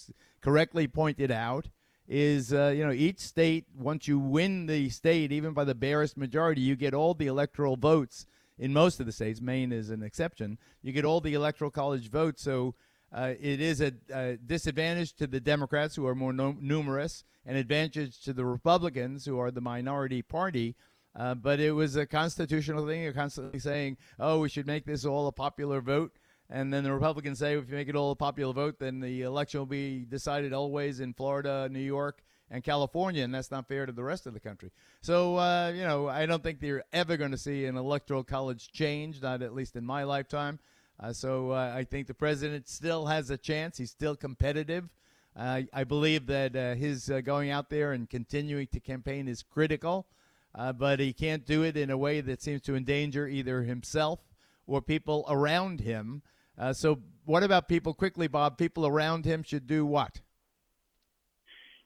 correctly 0.41 0.87
pointed 0.87 1.31
out, 1.31 1.69
is 2.07 2.53
uh, 2.53 2.73
you 2.75 2.85
know 2.85 2.91
each 2.91 3.19
state. 3.19 3.65
Once 3.75 4.07
you 4.07 4.19
win 4.19 4.67
the 4.67 4.89
state, 4.89 5.31
even 5.31 5.53
by 5.53 5.63
the 5.63 5.75
barest 5.75 6.17
majority, 6.17 6.61
you 6.61 6.75
get 6.75 6.93
all 6.93 7.13
the 7.13 7.27
electoral 7.27 7.75
votes 7.75 8.25
in 8.57 8.71
most 8.71 8.99
of 8.99 9.05
the 9.05 9.11
states. 9.11 9.41
Maine 9.41 9.71
is 9.71 9.89
an 9.89 10.03
exception. 10.03 10.57
You 10.81 10.91
get 10.91 11.05
all 11.05 11.21
the 11.21 11.33
electoral 11.33 11.71
college 11.71 12.09
votes, 12.09 12.41
so. 12.41 12.75
Uh, 13.13 13.33
it 13.39 13.61
is 13.61 13.79
a, 13.79 13.93
a 14.13 14.35
disadvantage 14.35 15.13
to 15.13 15.25
the 15.25 15.39
Democrats, 15.39 15.95
who 15.95 16.05
are 16.05 16.15
more 16.15 16.33
no- 16.33 16.57
numerous, 16.59 17.23
and 17.45 17.55
advantage 17.55 18.19
to 18.21 18.33
the 18.33 18.43
Republicans, 18.43 19.23
who 19.23 19.39
are 19.39 19.51
the 19.51 19.61
minority 19.61 20.21
party. 20.21 20.75
Uh, 21.15 21.33
but 21.33 21.59
it 21.59 21.71
was 21.71 21.95
a 21.95 22.05
constitutional 22.05 22.85
thing. 22.85 23.01
You're 23.01 23.13
constantly 23.13 23.59
saying, 23.59 23.97
"Oh, 24.19 24.39
we 24.39 24.49
should 24.49 24.67
make 24.67 24.85
this 24.85 25.05
all 25.05 25.27
a 25.27 25.31
popular 25.31 25.79
vote," 25.79 26.13
and 26.49 26.73
then 26.73 26.83
the 26.83 26.93
Republicans 26.93 27.39
say, 27.39 27.57
"If 27.57 27.69
you 27.69 27.75
make 27.75 27.87
it 27.87 27.95
all 27.95 28.11
a 28.11 28.15
popular 28.15 28.53
vote, 28.53 28.79
then 28.79 28.99
the 28.99 29.21
election 29.21 29.61
will 29.61 29.65
be 29.65 30.05
decided 30.05 30.51
always 30.51 30.99
in 30.99 31.13
Florida, 31.13 31.69
New 31.69 31.79
York, 31.79 32.21
and 32.51 32.63
California, 32.63 33.23
and 33.23 33.33
that's 33.33 33.49
not 33.49 33.67
fair 33.67 33.85
to 33.85 33.93
the 33.93 34.03
rest 34.03 34.27
of 34.27 34.33
the 34.33 34.41
country." 34.41 34.71
So, 35.01 35.37
uh, 35.37 35.71
you 35.73 35.83
know, 35.83 36.09
I 36.09 36.25
don't 36.25 36.43
think 36.43 36.59
they're 36.59 36.83
ever 36.91 37.15
going 37.15 37.31
to 37.31 37.37
see 37.37 37.65
an 37.65 37.77
electoral 37.77 38.23
college 38.23 38.71
change, 38.71 39.21
not 39.21 39.41
at 39.41 39.53
least 39.53 39.77
in 39.77 39.85
my 39.85 40.03
lifetime. 40.03 40.59
Uh, 40.99 41.13
so, 41.13 41.51
uh, 41.51 41.73
I 41.75 41.85
think 41.85 42.07
the 42.07 42.13
president 42.13 42.67
still 42.67 43.05
has 43.05 43.29
a 43.29 43.37
chance. 43.37 43.77
He's 43.77 43.91
still 43.91 44.17
competitive. 44.17 44.89
Uh, 45.33 45.61
I 45.73 45.83
believe 45.85 46.27
that 46.27 46.55
uh, 46.55 46.75
his 46.75 47.09
going 47.23 47.51
out 47.51 47.69
there 47.69 47.93
and 47.93 48.09
continuing 48.09 48.67
to 48.67 48.79
campaign 48.81 49.27
is 49.29 49.43
critical 49.43 50.07
uh, 50.57 50.71
but 50.73 50.99
he 50.99 51.13
can't 51.13 51.45
do 51.45 51.63
it 51.63 51.75
in 51.75 51.89
a 51.89 51.97
way 51.97 52.21
that 52.21 52.41
seems 52.41 52.61
to 52.61 52.75
endanger 52.75 53.27
either 53.27 53.63
himself 53.63 54.19
or 54.65 54.81
people 54.81 55.25
around 55.29 55.81
him. 55.81 56.21
Uh, 56.57 56.71
so, 56.71 56.99
what 57.25 57.43
about 57.43 57.67
people 57.67 57.93
quickly, 57.93 58.27
Bob? 58.27 58.57
People 58.57 58.87
around 58.87 59.25
him 59.25 59.43
should 59.43 59.67
do 59.67 59.85
what? 59.85 60.21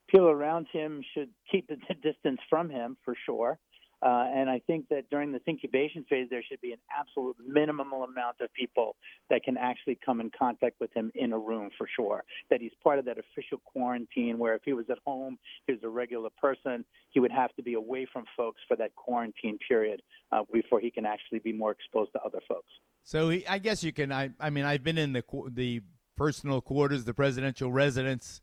People 0.07 0.29
around 0.29 0.67
him 0.71 1.03
should 1.13 1.29
keep 1.51 1.69
a 1.69 1.93
distance 2.01 2.39
from 2.49 2.69
him 2.69 2.97
for 3.03 3.15
sure. 3.25 3.57
Uh, 4.01 4.25
and 4.33 4.49
I 4.49 4.61
think 4.65 4.87
that 4.89 5.09
during 5.09 5.31
this 5.31 5.41
incubation 5.47 6.05
phase, 6.09 6.27
there 6.29 6.43
should 6.47 6.61
be 6.61 6.71
an 6.71 6.79
absolute 6.97 7.35
minimum 7.45 7.91
amount 7.91 8.37
of 8.41 8.53
people 8.53 8.95
that 9.29 9.43
can 9.43 9.57
actually 9.57 9.99
come 10.05 10.21
in 10.21 10.31
contact 10.37 10.79
with 10.79 10.93
him 10.93 11.11
in 11.15 11.33
a 11.33 11.39
room 11.39 11.69
for 11.77 11.87
sure. 11.95 12.23
That 12.49 12.61
he's 12.61 12.71
part 12.83 12.99
of 12.99 13.05
that 13.05 13.17
official 13.17 13.57
quarantine 13.65 14.37
where 14.37 14.55
if 14.55 14.61
he 14.63 14.73
was 14.73 14.85
at 14.89 14.99
home, 15.05 15.37
he 15.67 15.73
was 15.73 15.81
a 15.83 15.89
regular 15.89 16.29
person, 16.41 16.85
he 17.09 17.19
would 17.19 17.31
have 17.31 17.53
to 17.55 17.63
be 17.63 17.73
away 17.73 18.07
from 18.11 18.23
folks 18.37 18.61
for 18.67 18.77
that 18.77 18.95
quarantine 18.95 19.57
period 19.67 20.01
uh, 20.31 20.43
before 20.51 20.79
he 20.79 20.91
can 20.91 21.05
actually 21.05 21.39
be 21.39 21.51
more 21.51 21.71
exposed 21.71 22.11
to 22.13 22.21
other 22.21 22.39
folks. 22.47 22.69
So 23.03 23.29
he, 23.29 23.47
I 23.47 23.57
guess 23.57 23.83
you 23.83 23.91
can. 23.91 24.11
I, 24.11 24.31
I 24.39 24.49
mean, 24.49 24.65
I've 24.65 24.83
been 24.83 24.97
in 24.97 25.13
the 25.13 25.23
the 25.51 25.81
personal 26.15 26.61
quarters, 26.61 27.05
the 27.05 27.13
presidential 27.13 27.71
residence 27.71 28.41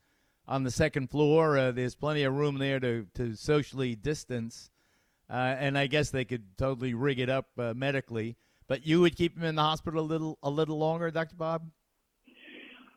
on 0.49 0.65
the 0.65 0.71
second 0.71 1.11
floor. 1.11 1.59
Uh, 1.59 1.73
there's 1.73 1.95
plenty 1.95 2.23
of 2.25 2.35
room 2.35 2.59
there 2.59 2.81
to 2.81 3.07
to 3.15 3.37
socially 3.37 3.95
distance, 3.95 4.71
uh, 5.31 5.57
and 5.59 5.77
I 5.77 5.87
guess 5.87 6.11
they 6.11 6.25
could 6.25 6.45
totally 6.57 6.95
rig 6.95 7.19
it 7.19 7.29
up 7.29 7.47
uh, 7.59 7.75
medically. 7.75 8.37
But 8.69 8.87
you 8.87 9.01
would 9.01 9.17
keep 9.17 9.37
him 9.37 9.45
in 9.45 9.55
the 9.55 9.63
hospital 9.63 10.01
a 10.01 10.03
little 10.03 10.39
a 10.43 10.51
little 10.51 10.79
longer, 10.79 11.11
Doctor 11.11 11.37
Bob. 11.37 11.63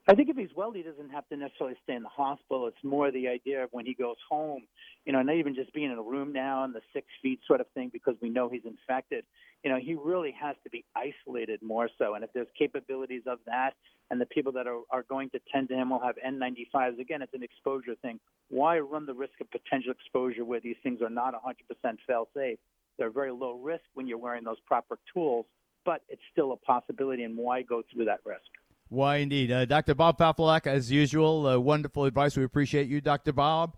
I 0.08 0.16
think 0.16 0.28
if 0.30 0.38
he's 0.38 0.50
well, 0.56 0.72
he 0.72 0.82
doesn't 0.82 1.12
have 1.12 1.30
to 1.30 1.38
necessarily 1.38 1.76
stay 1.84 1.94
in 1.94 2.02
the 2.02 2.10
hospital. 2.10 2.66
It's 2.66 2.84
more 2.84 3.12
the 3.12 3.28
idea 3.28 3.64
of 3.64 3.70
when 3.72 3.86
he 3.86 3.94
goes 3.94 4.16
home, 4.28 4.64
you 5.06 5.14
know, 5.14 5.22
not 5.22 5.36
even 5.36 5.54
just 5.54 5.72
being 5.72 5.92
in 5.92 5.98
a 6.00 6.02
room 6.02 6.34
now 6.34 6.64
and 6.64 6.74
the 6.74 6.82
six 6.94 7.06
feet 7.22 7.42
sort 7.46 7.62
of 7.62 7.68
thing 7.76 7.92
because 7.94 8.16
we 8.20 8.30
know 8.30 8.50
he's 8.50 8.66
infected. 8.66 9.24
You 9.64 9.72
know, 9.72 9.78
he 9.78 9.96
really 9.96 10.34
has 10.40 10.56
to 10.64 10.70
be 10.70 10.86
isolated 10.96 11.62
more 11.62 11.90
so. 11.98 12.14
And 12.16 12.24
if 12.24 12.32
there's 12.34 12.48
capabilities 12.58 13.24
of 13.28 13.40
that 13.46 13.72
and 14.10 14.20
the 14.20 14.26
people 14.26 14.54
that 14.54 14.68
are, 14.68 14.82
are 14.90 15.04
going 15.10 15.30
to 15.32 15.40
tend 15.52 15.68
to 15.70 15.76
him 15.76 15.90
will 15.90 16.02
have 16.02 16.16
N95s, 16.26 17.00
again, 17.00 17.22
it's 17.22 17.34
an 17.34 17.44
exposure 17.44 17.96
thing. 18.02 18.20
Why 18.50 18.80
run 18.80 19.06
the 19.06 19.14
risk 19.14 19.34
of 19.42 19.52
potential 19.52 19.92
exposure 19.92 20.46
where 20.46 20.62
these 20.62 20.78
things 20.82 21.02
are 21.02 21.10
not 21.10 21.34
100% 21.34 21.98
fail 22.08 22.28
safe? 22.36 22.58
They're 22.98 23.12
very 23.12 23.32
low 23.32 23.60
risk 23.60 23.84
when 23.94 24.08
you're 24.08 24.18
wearing 24.18 24.44
those 24.44 24.60
proper 24.66 24.98
tools, 25.14 25.46
but 25.86 26.02
it's 26.10 26.22
still 26.32 26.52
a 26.52 26.58
possibility, 26.58 27.24
and 27.24 27.38
why 27.38 27.62
go 27.62 27.82
through 27.94 28.06
that 28.06 28.20
risk? 28.26 28.42
Why 28.90 29.18
indeed. 29.18 29.52
Uh, 29.52 29.66
Dr. 29.66 29.94
Bob 29.94 30.18
Papalak, 30.18 30.68
as 30.68 30.92
usual, 30.92 31.46
uh, 31.46 31.60
wonderful 31.60 32.06
advice. 32.06 32.36
We 32.36 32.44
appreciate 32.44 32.88
you, 32.88 33.02
Dr. 33.02 33.32
Bob. 33.32 33.76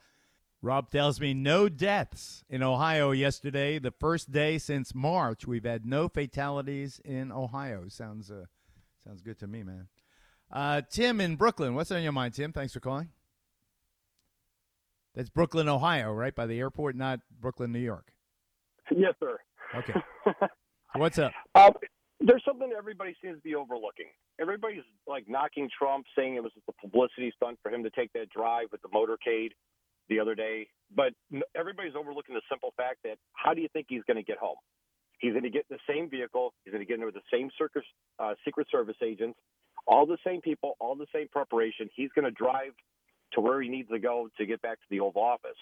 Rob 0.64 0.92
tells 0.92 1.20
me 1.20 1.34
no 1.34 1.70
deaths 1.70 2.44
in 2.48 2.62
Ohio 2.62 3.12
yesterday. 3.12 3.80
The 3.80 3.92
first 3.92 4.32
day 4.32 4.60
since 4.60 4.94
March, 4.94 5.48
we've 5.48 5.66
had 5.66 5.86
no 5.88 6.08
fatalities 6.08 7.02
in 7.04 7.32
Ohio. 7.32 7.86
Sounds 7.88 8.30
uh, 8.30 8.46
sounds 9.04 9.22
good 9.22 9.40
to 9.40 9.48
me, 9.48 9.64
man. 9.64 9.88
Uh, 10.52 10.82
Tim 10.88 11.20
in 11.20 11.36
Brooklyn, 11.36 11.74
what's 11.74 11.92
on 11.92 12.04
your 12.04 12.12
mind, 12.12 12.36
Tim? 12.36 12.54
Thanks 12.54 12.74
for 12.74 12.80
calling. 12.80 13.10
That's 15.16 15.30
Brooklyn, 15.30 15.68
Ohio, 15.68 16.14
right 16.14 16.36
by 16.36 16.46
the 16.46 16.60
airport, 16.60 16.96
not 16.96 17.22
Brooklyn, 17.40 17.72
New 17.72 17.80
York. 17.80 18.14
Yes, 18.96 19.14
sir. 19.20 19.38
Okay. 19.76 19.94
what's 20.96 21.18
up? 21.18 21.32
Um, 21.56 21.72
there's 22.20 22.44
something 22.46 22.72
everybody 22.78 23.16
seems 23.22 23.38
to 23.38 23.42
be 23.42 23.56
overlooking. 23.56 24.08
Everybody's 24.40 24.84
like 25.08 25.28
knocking 25.28 25.70
Trump, 25.76 26.06
saying 26.16 26.36
it 26.36 26.44
was 26.44 26.54
just 26.54 26.68
a 26.70 26.74
publicity 26.74 27.34
stunt 27.36 27.58
for 27.64 27.72
him 27.72 27.84
to 27.84 27.90
take 27.90 28.14
that 28.14 28.30
drive 28.30 28.68
with 28.72 28.82
the 28.82 28.90
motorcade 28.90 29.52
the 30.12 30.20
other 30.20 30.36
day. 30.36 30.68
But 30.94 31.14
everybody's 31.56 31.96
overlooking 31.96 32.36
the 32.36 32.42
simple 32.52 32.74
fact 32.76 33.00
that 33.06 33.16
how 33.34 33.54
do 33.54 33.62
you 33.62 33.70
think 33.72 33.88
he's 33.90 34.04
going 34.04 34.18
to 34.18 34.24
get 34.24 34.38
home? 34.38 34.58
He's 35.20 35.32
going 35.32 35.44
to 35.44 35.50
get 35.50 35.66
in 35.70 35.78
the 35.78 35.86
same 35.88 36.10
vehicle. 36.10 36.54
He's 36.66 36.74
going 36.74 36.86
to 36.86 36.88
get 36.88 37.00
in 37.00 37.06
with 37.06 37.16
the 37.16 37.26
same 37.32 37.50
circus, 37.58 37.84
uh, 38.20 38.34
Secret 38.44 38.68
Service 38.70 38.98
agents, 39.02 39.40
all 39.88 40.06
the 40.06 40.18
same 40.28 40.42
people, 40.42 40.76
all 40.80 40.96
the 40.96 41.08
same 41.16 41.28
preparation. 41.30 41.90
He's 41.96 42.10
going 42.14 42.26
to 42.26 42.32
drive 42.32 42.74
to 43.34 43.42
where 43.42 43.62
he 43.62 43.70
needs 43.70 43.90
to 43.90 44.00
go 44.00 44.28
to 44.38 44.46
get 44.46 44.62
back 44.62 44.80
to 44.80 44.88
the 44.90 45.00
Oval 45.00 45.22
Office. 45.22 45.58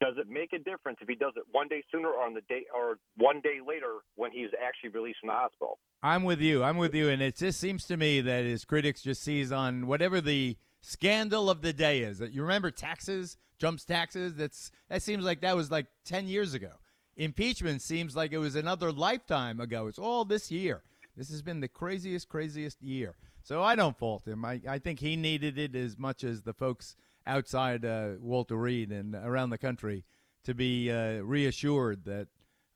Does 0.00 0.14
it 0.16 0.26
make 0.28 0.54
a 0.54 0.58
difference 0.58 0.98
if 1.02 1.08
he 1.08 1.14
does 1.14 1.34
it 1.36 1.42
one 1.52 1.68
day 1.68 1.84
sooner 1.92 2.08
or 2.08 2.24
on 2.24 2.32
the 2.34 2.40
day 2.48 2.64
or 2.74 2.96
one 3.16 3.42
day 3.42 3.58
later 3.66 3.98
when 4.16 4.32
he's 4.32 4.48
actually 4.60 4.88
released 4.88 5.20
from 5.20 5.28
the 5.28 5.34
hospital? 5.34 5.78
I'm 6.02 6.24
with 6.24 6.40
you. 6.40 6.64
I'm 6.64 6.78
with 6.78 6.94
you, 6.94 7.10
and 7.10 7.20
it 7.20 7.36
just 7.36 7.60
seems 7.60 7.84
to 7.86 7.98
me 7.98 8.22
that 8.22 8.44
his 8.44 8.64
critics 8.64 9.02
just 9.02 9.22
seize 9.22 9.52
on 9.52 9.86
whatever 9.86 10.22
the 10.22 10.56
scandal 10.80 11.50
of 11.50 11.60
the 11.60 11.74
day 11.74 12.00
is. 12.00 12.20
You 12.20 12.42
remember 12.42 12.70
taxes, 12.70 13.36
Trump's 13.62 13.84
taxes. 13.84 14.34
That's 14.34 14.72
that 14.90 15.02
seems 15.02 15.24
like 15.24 15.40
that 15.42 15.54
was 15.54 15.70
like 15.70 15.86
ten 16.04 16.26
years 16.26 16.52
ago. 16.52 16.72
Impeachment 17.16 17.80
seems 17.80 18.16
like 18.16 18.32
it 18.32 18.38
was 18.38 18.56
another 18.56 18.90
lifetime 18.90 19.60
ago. 19.60 19.86
It's 19.86 20.00
all 20.00 20.24
this 20.24 20.50
year. 20.50 20.82
This 21.16 21.30
has 21.30 21.42
been 21.42 21.60
the 21.60 21.68
craziest, 21.68 22.28
craziest 22.28 22.82
year. 22.82 23.14
So 23.44 23.62
I 23.62 23.76
don't 23.76 23.96
fault 23.96 24.26
him. 24.26 24.44
I, 24.44 24.60
I 24.68 24.80
think 24.80 24.98
he 24.98 25.14
needed 25.14 25.58
it 25.58 25.76
as 25.76 25.96
much 25.96 26.24
as 26.24 26.42
the 26.42 26.52
folks 26.52 26.96
outside 27.24 27.84
uh, 27.84 28.14
Walter 28.20 28.56
Reed 28.56 28.90
and 28.90 29.14
around 29.14 29.50
the 29.50 29.58
country 29.58 30.04
to 30.42 30.54
be 30.54 30.90
uh, 30.90 31.20
reassured 31.20 32.04
that 32.06 32.26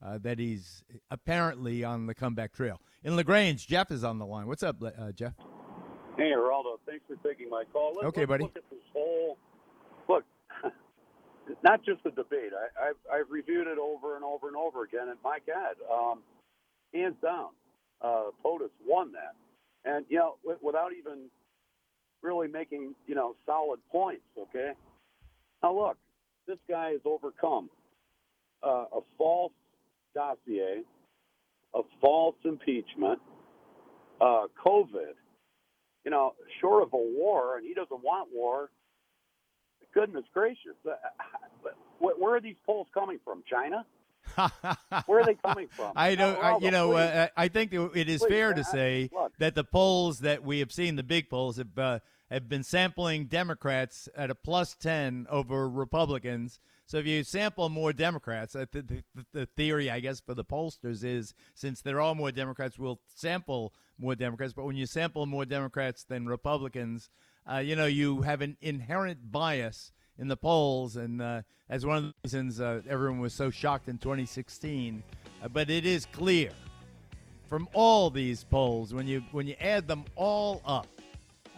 uh, 0.01 0.19
that 0.19 0.39
he's 0.39 0.85
apparently 1.11 1.83
on 1.83 2.07
the 2.07 2.15
comeback 2.15 2.53
trail. 2.53 2.81
In 3.03 3.17
Lagrange, 3.17 3.67
Jeff 3.67 3.91
is 3.91 4.05
on 4.05 4.21
the 4.21 4.27
line. 4.27 4.47
What's 4.47 4.63
up, 4.63 4.77
uh, 4.81 5.11
Jeff? 5.11 5.35
Hey, 6.17 6.31
Geraldo. 6.31 6.79
Thanks 6.87 7.05
for 7.09 7.17
taking 7.29 7.51
my 7.51 7.65
call. 7.73 7.95
Let's, 7.97 8.07
okay, 8.07 8.21
let's 8.21 8.29
buddy. 8.29 8.45
Look 8.45 8.57
at 8.57 8.71
this 8.71 8.79
whole. 8.93 9.37
Not 11.63 11.85
just 11.85 12.03
the 12.05 12.11
debate. 12.11 12.53
I, 12.55 12.89
I've, 12.91 13.21
I've 13.21 13.31
reviewed 13.31 13.67
it 13.67 13.79
over 13.79 14.17
and 14.17 14.25
over 14.25 14.49
and 14.49 14.57
over 14.57 14.85
again, 14.85 15.09
and 15.09 15.19
my 15.25 15.39
God, 15.47 15.77
um, 15.93 16.23
hands 16.95 17.17
down, 17.23 17.49
uh, 18.03 18.31
POTUS 18.45 18.71
won 18.87 19.13
that. 19.13 19.35
And 19.91 20.05
you 20.09 20.19
know, 20.19 20.35
w- 20.45 20.59
without 20.63 20.91
even 20.99 21.27
really 22.23 22.49
making 22.49 22.95
you 23.07 23.15
know 23.15 23.37
solid 23.47 23.81
points. 23.91 24.25
Okay. 24.39 24.73
Now 25.63 25.75
look, 25.79 25.99
this 26.49 26.59
guy 26.69 26.93
has 26.93 27.01
overcome 27.05 27.71
uh, 28.63 28.87
a 28.97 29.01
false 29.19 29.53
dossier, 30.15 30.83
a 31.75 31.81
false 32.01 32.37
impeachment, 32.45 33.21
uh, 34.21 34.45
COVID. 34.65 35.15
You 36.05 36.13
know, 36.13 36.35
short 36.61 36.85
of 36.85 36.93
a 36.95 36.97
war, 36.97 37.59
and 37.59 37.67
he 37.67 37.75
doesn't 37.75 38.03
want 38.03 38.29
war. 38.33 38.71
Goodness 39.97 40.25
gracious, 40.35 40.77
uh, 40.87 40.91
where 42.01 42.37
are 42.37 42.41
these 42.41 42.57
polls 42.67 42.87
coming 42.93 43.19
from? 43.25 43.43
China? 43.51 43.87
Where 45.07 45.21
are 45.21 45.25
they 45.25 45.37
coming 45.37 45.69
from? 45.69 45.93
I 45.97 46.17
I, 46.17 46.59
you 46.59 46.71
know, 46.71 46.93
uh, 46.93 47.29
I 47.35 47.49
think 47.49 47.73
it 47.73 48.07
is 48.07 48.21
please, 48.21 48.29
fair 48.29 48.51
I- 48.51 48.53
to 48.53 48.65
say 48.65 49.11
look. 49.11 49.33
that 49.39 49.55
the 49.55 49.65
polls 49.65 50.19
that 50.19 50.45
we 50.45 50.59
have 50.59 50.71
seen, 50.71 50.97
the 50.97 51.03
big 51.03 51.31
polls, 51.31 51.57
have 51.57 51.79
uh, 51.79 52.01
have 52.31 52.47
been 52.47 52.63
sampling 52.63 53.25
Democrats 53.25 54.07
at 54.15 54.31
a 54.31 54.35
plus 54.35 54.75
ten 54.75 55.27
over 55.31 55.67
Republicans. 55.67 56.61
So 56.85 56.99
if 56.99 57.07
you 57.07 57.25
sample 57.25 57.71
more 57.71 57.95
Democrats, 57.95 58.55
uh, 58.55 58.67
the, 58.71 58.83
the, 58.83 59.05
the 59.33 59.47
theory, 59.47 59.91
I 59.91 60.01
guess, 60.01 60.21
for 60.21 60.35
the 60.35 60.45
pollsters 60.45 61.05
is 61.05 61.33
since 61.55 61.81
there 61.81 62.03
are 62.03 62.15
more 62.15 62.31
Democrats, 62.31 62.79
we'll 62.79 63.01
sample 63.15 63.73
more 63.99 64.15
Democrats. 64.15 64.53
But 64.53 64.67
when 64.67 64.77
you 64.77 64.85
sample 64.85 65.25
more 65.25 65.47
Democrats 65.47 66.05
than 66.05 66.27
Republicans, 66.27 67.09
uh, 67.51 67.59
you 67.59 67.77
know, 67.77 67.87
you 67.87 68.23
have 68.23 68.41
an 68.41 68.57
inherent 68.61 69.31
bias 69.31 69.93
in 70.19 70.29
the 70.29 70.37
polls, 70.37 70.97
and 70.97 71.21
uh, 71.23 71.43
as 71.69 71.85
one 71.85 71.97
of 71.99 72.05
the 72.05 72.15
reasons 72.25 72.61
uh, 72.61 72.81
everyone 72.89 73.21
was 73.21 73.35
so 73.35 73.51
shocked 73.51 73.89
in 73.89 73.99
2016. 73.99 75.03
Uh, 75.43 75.49
but 75.49 75.71
it 75.71 75.85
is 75.85 76.07
clear 76.07 76.51
from 77.49 77.69
all 77.73 78.11
these 78.11 78.45
polls 78.45 78.93
when 78.93 79.07
you 79.07 79.23
when 79.33 79.47
you 79.47 79.55
add 79.61 79.87
them 79.87 80.05
all 80.17 80.63
up, 80.65 80.89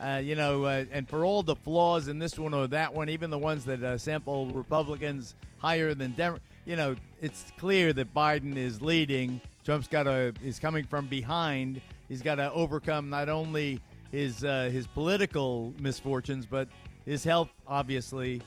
uh, 0.03 0.20
you 0.22 0.35
know, 0.35 0.64
uh, 0.64 0.85
and 0.92 1.09
for 1.09 1.24
all 1.24 1.42
the 1.42 1.57
flaws 1.57 2.09
in 2.09 2.18
this 2.18 2.38
one 2.38 2.53
or 2.53 2.66
that 2.66 2.92
one, 2.92 3.09
even 3.09 3.31
the 3.31 3.38
ones 3.38 3.64
that 3.64 4.01
sample 4.01 4.46
Republicans 4.46 5.35
higher 5.59 5.94
than 5.94 6.12
Dem, 6.12 6.38
you 6.66 6.77
know, 6.77 6.94
it's 7.20 7.53
clear 7.57 7.92
that 7.92 8.12
Biden 8.12 8.57
is 8.57 8.83
leading. 8.83 9.40
Trump's 9.64 9.88
got 9.88 10.05
to 10.05 10.33
is 10.42 10.59
coming 10.59 10.85
from 10.85 11.07
behind. 11.07 11.81
He's 12.09 12.22
got 12.22 12.37
to 12.37 12.53
overcome 12.53 13.11
not 13.11 13.29
only 13.29 13.81
his 14.11 14.44
uh, 14.44 14.68
his 14.73 14.87
political 14.87 15.75
misfortunes, 15.79 16.47
but 16.47 16.68
his 17.05 17.25
health. 17.25 17.51
Obviously, 17.66 18.42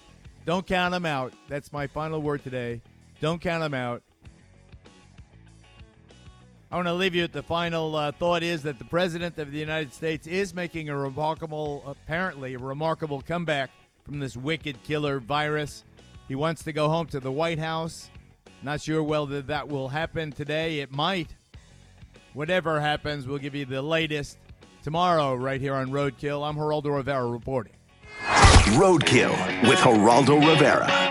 don't 0.45 0.65
count 0.65 0.93
him 0.93 1.05
out. 1.05 1.33
That's 1.47 1.71
my 1.71 1.87
final 1.87 2.21
word 2.21 2.43
today. 2.43 2.81
Don't 3.19 3.39
count 3.41 3.63
him 3.63 3.73
out. 3.73 4.01
I 6.71 6.75
want 6.75 6.87
to 6.87 6.93
leave 6.93 7.13
you 7.13 7.23
with 7.23 7.33
the 7.33 7.43
final 7.43 7.95
uh, 7.97 8.13
thought 8.13 8.43
is 8.43 8.63
that 8.63 8.79
the 8.79 8.85
president 8.85 9.37
of 9.37 9.51
the 9.51 9.59
United 9.59 9.93
States 9.93 10.25
is 10.25 10.53
making 10.53 10.87
a 10.87 10.95
remarkable, 10.95 11.83
apparently, 11.85 12.53
a 12.53 12.59
remarkable 12.59 13.21
comeback 13.21 13.71
from 14.05 14.19
this 14.19 14.37
wicked 14.37 14.81
killer 14.83 15.19
virus. 15.19 15.83
He 16.29 16.35
wants 16.35 16.63
to 16.63 16.71
go 16.71 16.87
home 16.87 17.07
to 17.07 17.19
the 17.19 17.31
White 17.31 17.59
House. 17.59 18.09
Not 18.63 18.79
sure 18.79 19.03
whether 19.03 19.41
that 19.41 19.67
will 19.67 19.89
happen 19.89 20.31
today. 20.31 20.79
It 20.79 20.93
might. 20.93 21.35
Whatever 22.33 22.79
happens, 22.79 23.27
we'll 23.27 23.39
give 23.39 23.53
you 23.53 23.65
the 23.65 23.81
latest 23.81 24.37
tomorrow 24.83 25.35
right 25.35 25.61
here 25.61 25.73
on 25.73 25.91
Roadkill. 25.91 26.47
I'm 26.47 26.55
Geraldo 26.55 26.95
Rivera 26.95 27.25
reporting. 27.25 27.73
Roadkill 28.75 29.31
with 29.67 29.79
Geraldo 29.79 30.39
Rivera. 30.45 31.10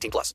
18 0.00 0.10
plus. 0.10 0.34